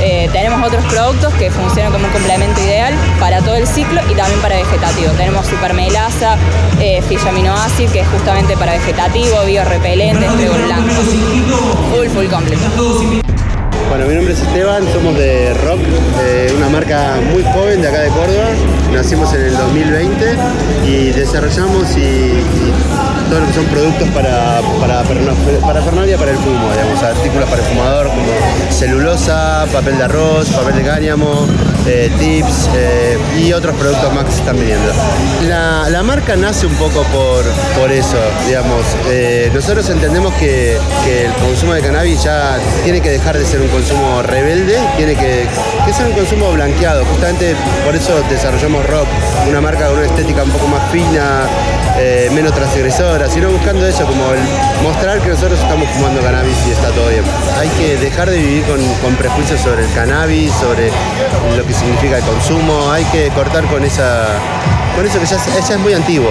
Eh, 0.01 0.28
tenemos 0.31 0.65
otros 0.65 0.83
productos 0.85 1.33
que 1.35 1.51
funcionan 1.51 1.91
como 1.91 2.05
un 2.05 2.11
complemento 2.11 2.59
ideal 2.61 2.93
para 3.19 3.41
todo 3.41 3.55
el 3.55 3.67
ciclo 3.67 4.01
y 4.09 4.15
también 4.15 4.39
para 4.41 4.55
vegetativo. 4.55 5.11
Tenemos 5.13 5.45
supermelasa, 5.47 6.37
eh, 6.79 7.01
aminoácido, 7.27 7.91
que 7.91 7.99
es 8.01 8.07
justamente 8.07 8.55
para 8.57 8.73
vegetativo, 8.73 9.43
biorrepelente, 9.45 10.27
trigo 10.37 10.53
blanco. 10.53 10.89
Full, 11.91 12.07
full 12.07 12.27
completo. 12.27 13.19
Bueno, 13.89 14.05
mi 14.05 14.13
nombre 14.13 14.35
es 14.35 14.39
Esteban, 14.39 14.83
somos 14.93 15.17
de 15.17 15.51
Rock, 15.65 15.79
eh, 16.21 16.53
una 16.55 16.69
marca 16.69 17.15
muy 17.33 17.41
joven 17.41 17.81
de 17.81 17.87
acá 17.87 18.01
de 18.01 18.09
Córdoba. 18.09 18.49
Nacimos 18.93 19.33
en 19.33 19.41
el 19.41 19.57
2020 19.57 20.35
y 20.85 21.11
desarrollamos 21.11 21.97
y, 21.97 21.99
y 22.01 22.73
todo 23.29 23.39
lo 23.39 23.47
que 23.47 23.53
son 23.53 23.65
productos 23.65 24.07
para, 24.09 24.61
para, 24.79 25.03
para 25.03 25.81
fernalia 25.81 26.17
para 26.19 26.31
el 26.31 26.37
fumo, 26.37 26.71
digamos, 26.71 27.01
artículos 27.01 27.49
para 27.49 27.63
el 27.63 27.67
fumador 27.67 28.07
como 28.09 28.71
celulosa, 28.71 29.65
papel 29.73 29.97
de 29.97 30.03
arroz, 30.03 30.49
papel 30.49 30.75
de 30.75 30.83
cáñamo, 30.83 31.47
eh, 31.87 32.11
tips 32.19 32.69
eh, 32.75 33.17
y 33.39 33.53
otros 33.53 33.75
productos 33.75 34.13
más 34.13 34.25
que 34.25 34.31
se 34.31 34.39
están 34.39 34.55
vendiendo. 34.55 34.91
La, 35.47 35.89
la 35.89 36.03
marca 36.03 36.35
nace 36.35 36.67
un 36.67 36.75
poco 36.75 37.01
por, 37.05 37.43
por 37.79 37.91
eso, 37.91 38.17
digamos. 38.47 38.85
Nosotros 39.53 39.89
entendemos 39.89 40.31
que, 40.35 40.77
que 41.03 41.25
el 41.25 41.33
consumo 41.33 41.73
de 41.73 41.81
cannabis 41.81 42.23
ya 42.23 42.59
tiene 42.83 43.01
que 43.01 43.09
dejar 43.09 43.37
de 43.37 43.45
ser 43.45 43.61
un 43.61 43.67
consumo 43.79 44.21
rebelde, 44.21 44.77
tiene 44.97 45.15
que, 45.15 45.47
que 45.85 46.03
un 46.03 46.11
consumo 46.11 46.51
blanqueado. 46.51 47.05
Justamente 47.05 47.55
por 47.85 47.95
eso 47.95 48.11
desarrollamos 48.29 48.85
Rock, 48.85 49.07
una 49.47 49.61
marca 49.61 49.87
con 49.87 49.99
una 49.99 50.05
estética 50.05 50.43
un 50.43 50.51
poco 50.51 50.67
más 50.67 50.91
fina, 50.91 51.47
eh, 51.97 52.29
menos 52.33 52.53
transgresora, 52.53 53.29
sino 53.29 53.49
buscando 53.49 53.87
eso, 53.87 54.05
como 54.05 54.33
el 54.33 54.39
mostrar 54.83 55.21
que 55.21 55.29
nosotros 55.29 55.57
estamos 55.57 55.87
fumando 55.91 56.21
cannabis 56.21 56.57
y 56.67 56.71
está 56.71 56.89
todo 56.89 57.07
bien. 57.07 57.23
Hay 57.57 57.69
que 57.69 57.95
dejar 57.95 58.29
de 58.29 58.37
vivir 58.37 58.65
con, 58.65 59.15
prejuicios 59.15 59.61
sobre 59.61 59.85
el 59.85 59.93
cannabis, 59.93 60.51
sobre 60.53 60.91
lo 61.55 61.65
que 61.65 61.73
significa 61.73 62.17
el 62.17 62.23
consumo, 62.23 62.91
hay 62.91 63.05
que 63.05 63.29
cortar 63.29 63.63
con 63.67 63.83
esa 63.85 64.27
con 64.95 65.05
eso 65.05 65.19
que 65.19 65.25
ya 65.25 65.75
es 65.75 65.79
muy 65.79 65.93
antiguo. 65.93 66.29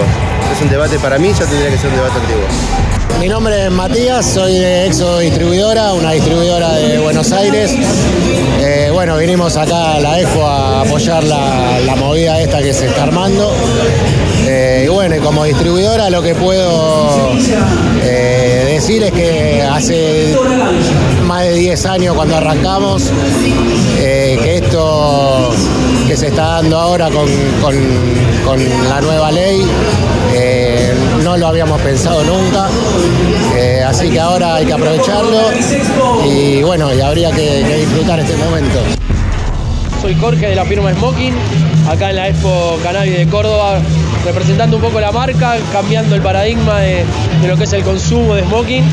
Es 0.53 0.61
un 0.61 0.69
debate 0.69 0.99
para 0.99 1.19
mí, 1.19 1.33
ya 1.33 1.47
tendría 1.47 1.71
que 1.71 1.79
ser 1.79 1.89
un 1.89 1.97
debate 1.97 2.19
antiguo. 2.19 2.45
Mi 3.21 3.27
nombre 3.27 3.65
es 3.65 3.71
Matías, 3.73 4.25
soy 4.25 4.59
de 4.59 4.87
Exo 4.87 5.19
Distribuidora, 5.19 5.93
una 5.93 6.13
distribuidora 6.13 6.75
de 6.75 7.01
Buenos 7.01 7.33
Aires. 7.33 7.38
Eh, 8.61 8.91
bueno, 8.93 9.17
vinimos 9.17 9.57
acá 9.57 9.95
a 9.95 10.01
la 10.01 10.21
EFO 10.21 10.45
a 10.47 10.81
apoyar 10.83 11.23
la, 11.25 11.79
la 11.87 11.95
movida 11.97 12.41
esta 12.41 12.61
que 12.61 12.73
se 12.75 12.87
está 12.87 13.05
armando. 13.05 13.53
Eh, 14.47 14.85
y 14.87 14.89
bueno, 14.89 15.15
como 15.23 15.45
distribuidora 15.45 16.11
lo 16.11 16.23
que 16.23 16.35
puedo 16.35 17.31
eh, 18.03 18.65
decir 18.73 19.03
es 19.05 19.13
que 19.13 19.63
hace 19.63 20.35
más 21.27 21.43
de 21.45 21.55
10 21.55 21.87
años 21.87 22.17
cuando 22.17 22.37
arrancamos, 22.37 23.05
que 23.97 24.57
esto 24.57 25.51
que 26.09 26.17
se 26.17 26.29
está 26.29 26.43
dando 26.63 26.79
ahora 26.79 27.09
con, 27.11 27.29
con- 27.63 28.89
la 28.89 29.01
nueva 29.03 29.31
ley, 29.31 29.61
lo 31.39 31.49
habíamos 31.49 31.81
pensado 31.81 32.23
nunca. 32.25 32.67
Eh, 33.57 33.83
así 33.87 34.09
que 34.09 34.21
ahora 34.21 34.57
hay 34.57 34.67
que 34.67 34.73
aprovecharlo 34.73 35.41
y 36.27 36.63
bueno, 36.63 36.93
y 36.93 37.01
habría 37.01 37.31
que, 37.31 37.65
disfrutar 37.79 38.21
este 38.21 38.37
momento. 38.37 38.79
Soy 40.03 40.15
Jorge 40.15 40.49
de 40.49 40.55
la 40.55 40.65
firma 40.65 40.93
Smoking, 40.93 41.35
acá 41.89 42.11
en 42.11 42.17
la 42.17 42.29
Expo 42.29 42.79
Cannabis 42.83 43.19
de 43.19 43.27
Córdoba, 43.27 43.81
representando 44.25 44.77
un 44.77 44.83
poco 44.83 45.01
la 45.01 45.11
marca, 45.11 45.57
cambiando 45.73 46.15
el 46.15 46.23
paradigma 46.23 46.81
de, 46.81 47.05
lo 47.47 47.57
que 47.57 47.65
es 47.65 47.73
el 47.73 47.83
consumo 47.83 48.35
de 48.35 48.45
smoking, 48.45 48.85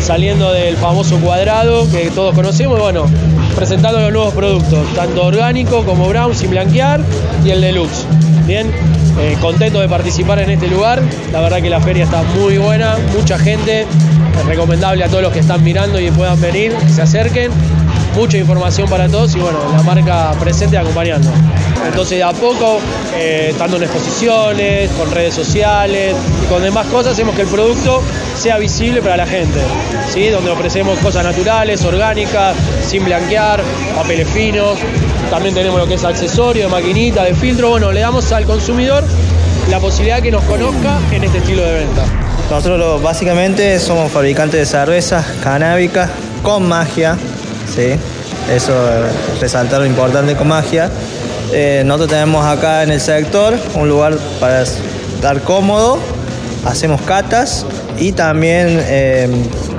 saliendo 0.00 0.52
del 0.52 0.76
famoso 0.76 1.18
cuadrado 1.18 1.90
que 1.90 2.10
todos 2.10 2.34
conocemos 2.34 2.80
bueno, 2.80 3.04
presentando 3.54 4.00
los 4.00 4.12
nuevos 4.12 4.34
productos, 4.34 4.86
tanto 4.94 5.24
orgánico 5.24 5.84
como 5.84 6.08
brown 6.08 6.34
sin 6.34 6.50
blanquear 6.50 7.00
y 7.44 7.50
el 7.50 7.60
deluxe. 7.60 8.06
Bien, 8.46 8.70
eh, 9.18 9.36
contento 9.40 9.80
de 9.80 9.88
participar 9.88 10.40
en 10.40 10.50
este 10.50 10.68
lugar, 10.68 11.02
la 11.32 11.40
verdad 11.40 11.62
que 11.62 11.70
la 11.70 11.80
feria 11.80 12.04
está 12.04 12.22
muy 12.22 12.58
buena, 12.58 12.96
mucha 13.16 13.38
gente, 13.38 13.82
es 13.82 14.46
recomendable 14.46 15.04
a 15.04 15.08
todos 15.08 15.22
los 15.22 15.32
que 15.32 15.40
están 15.40 15.62
mirando 15.62 16.00
y 16.00 16.10
puedan 16.10 16.40
venir, 16.40 16.74
que 16.74 16.88
se 16.88 17.02
acerquen 17.02 17.50
mucha 18.14 18.38
información 18.38 18.88
para 18.88 19.08
todos 19.08 19.34
y 19.34 19.40
bueno, 19.40 19.58
la 19.72 19.82
marca 19.82 20.32
presente 20.38 20.78
acompañando. 20.78 21.30
Entonces 21.86 22.18
de 22.18 22.24
a 22.24 22.32
poco, 22.32 22.78
eh, 23.16 23.48
estando 23.50 23.76
en 23.76 23.82
exposiciones, 23.84 24.90
con 24.92 25.10
redes 25.10 25.34
sociales 25.34 26.14
y 26.42 26.46
con 26.46 26.62
demás 26.62 26.86
cosas, 26.86 27.12
hacemos 27.12 27.34
que 27.34 27.42
el 27.42 27.48
producto 27.48 28.02
sea 28.36 28.58
visible 28.58 29.02
para 29.02 29.16
la 29.16 29.26
gente, 29.26 29.60
¿sí? 30.12 30.28
donde 30.28 30.50
ofrecemos 30.50 30.98
cosas 31.00 31.24
naturales, 31.24 31.84
orgánicas, 31.84 32.56
sin 32.86 33.04
blanquear, 33.04 33.62
papeles 33.94 34.28
finos, 34.28 34.78
también 35.30 35.54
tenemos 35.54 35.78
lo 35.78 35.86
que 35.86 35.94
es 35.94 36.04
accesorio, 36.04 36.68
maquinita, 36.68 37.24
de 37.24 37.34
filtro, 37.34 37.70
bueno, 37.70 37.92
le 37.92 38.00
damos 38.00 38.30
al 38.32 38.44
consumidor 38.44 39.02
la 39.70 39.80
posibilidad 39.80 40.20
que 40.20 40.30
nos 40.30 40.42
conozca 40.44 40.98
en 41.12 41.24
este 41.24 41.38
estilo 41.38 41.62
de 41.62 41.72
venta. 41.72 42.04
Nosotros 42.50 43.02
básicamente 43.02 43.78
somos 43.78 44.12
fabricantes 44.12 44.60
de 44.60 44.66
cervezas 44.66 45.24
canábicas 45.42 46.10
con 46.42 46.68
magia, 46.68 47.16
¿sí? 47.74 47.94
eso 48.54 48.72
es 48.90 49.40
resaltar 49.40 49.80
lo 49.80 49.86
importante 49.86 50.36
con 50.36 50.48
magia. 50.48 50.90
Eh, 51.52 51.82
nosotros 51.86 52.10
tenemos 52.10 52.44
acá 52.44 52.82
en 52.82 52.90
el 52.90 53.00
sector 53.00 53.54
un 53.74 53.88
lugar 53.88 54.18
para 54.40 54.62
estar 54.62 55.40
cómodo, 55.42 55.98
hacemos 56.66 57.00
catas 57.02 57.64
y 57.98 58.12
también 58.12 58.78
eh, 58.82 59.28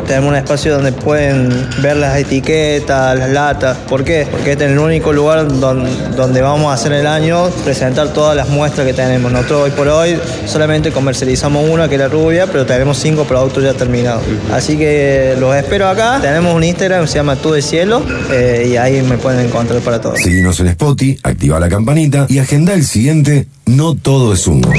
tenemos 0.05 0.29
un 0.29 0.35
espacio 0.35 0.73
donde 0.73 0.91
pueden 0.91 1.49
ver 1.81 1.97
las 1.97 2.17
etiquetas, 2.17 3.17
las 3.17 3.29
latas. 3.29 3.77
¿Por 3.89 4.03
qué? 4.03 4.27
Porque 4.29 4.51
este 4.53 4.65
es 4.65 4.71
el 4.71 4.79
único 4.79 5.13
lugar 5.13 5.47
donde, 5.47 5.89
donde 6.15 6.41
vamos 6.41 6.71
a 6.71 6.73
hacer 6.73 6.93
el 6.93 7.07
año 7.07 7.49
presentar 7.63 8.09
todas 8.09 8.35
las 8.35 8.49
muestras 8.49 8.85
que 8.87 8.93
tenemos. 8.93 9.31
Nosotros 9.31 9.61
hoy 9.63 9.71
por 9.71 9.87
hoy 9.87 10.17
solamente 10.45 10.91
comercializamos 10.91 11.69
una 11.69 11.87
que 11.87 11.95
es 11.95 12.01
la 12.01 12.07
rubia, 12.07 12.47
pero 12.47 12.65
tenemos 12.65 12.97
cinco 12.97 13.25
productos 13.25 13.63
ya 13.63 13.73
terminados. 13.73 14.23
Así 14.51 14.77
que 14.77 15.35
los 15.39 15.55
espero 15.55 15.87
acá. 15.87 16.19
Tenemos 16.21 16.55
un 16.55 16.63
Instagram 16.63 17.01
que 17.01 17.07
se 17.07 17.15
llama 17.15 17.35
Tú 17.35 17.51
de 17.51 17.61
Cielo 17.61 18.03
eh, 18.31 18.69
y 18.71 18.77
ahí 18.77 19.01
me 19.01 19.17
pueden 19.17 19.45
encontrar 19.45 19.81
para 19.81 19.99
todo. 19.99 20.15
Seguimos 20.15 20.59
en 20.59 20.67
Spotify, 20.67 21.19
activa 21.23 21.59
la 21.59 21.69
campanita 21.69 22.25
y 22.29 22.39
agenda 22.39 22.73
el 22.73 22.85
siguiente 22.85 23.47
No 23.65 23.95
Todo 23.95 24.33
es 24.33 24.47
Humo. 24.47 24.69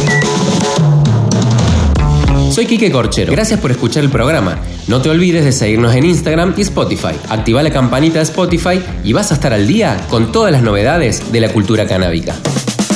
Soy 2.57 2.65
Quique 2.65 2.91
Corchero. 2.91 3.33
Gracias 3.33 3.61
por 3.61 3.71
escuchar 3.71 4.03
el 4.03 4.09
programa. 4.09 4.59
No 4.89 5.03
te 5.03 5.11
olvides 5.11 5.45
de 5.45 5.53
seguirnos 5.53 5.95
en 5.95 6.07
Instagram 6.07 6.55
y 6.57 6.63
Spotify. 6.63 7.15
Activa 7.29 7.63
la 7.63 7.71
campanita 7.71 8.17
de 8.17 8.23
Spotify 8.23 8.83
y 9.05 9.13
vas 9.13 9.31
a 9.31 9.35
estar 9.35 9.53
al 9.53 9.67
día 9.67 10.07
con 10.09 10.33
todas 10.33 10.53
las 10.53 10.63
novedades 10.63 11.31
de 11.33 11.41
la 11.41 11.53
cultura 11.53 11.87
canábica. 11.87 12.35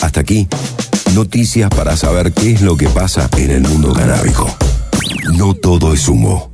Hasta 0.01 0.21
aquí, 0.21 0.49
noticias 1.15 1.69
para 1.69 1.95
saber 1.95 2.33
qué 2.33 2.53
es 2.53 2.63
lo 2.63 2.75
que 2.75 2.89
pasa 2.89 3.29
en 3.37 3.51
el 3.51 3.61
mundo 3.61 3.93
canábico. 3.93 4.49
No 5.37 5.53
todo 5.53 5.93
es 5.93 6.09
humo. 6.09 6.50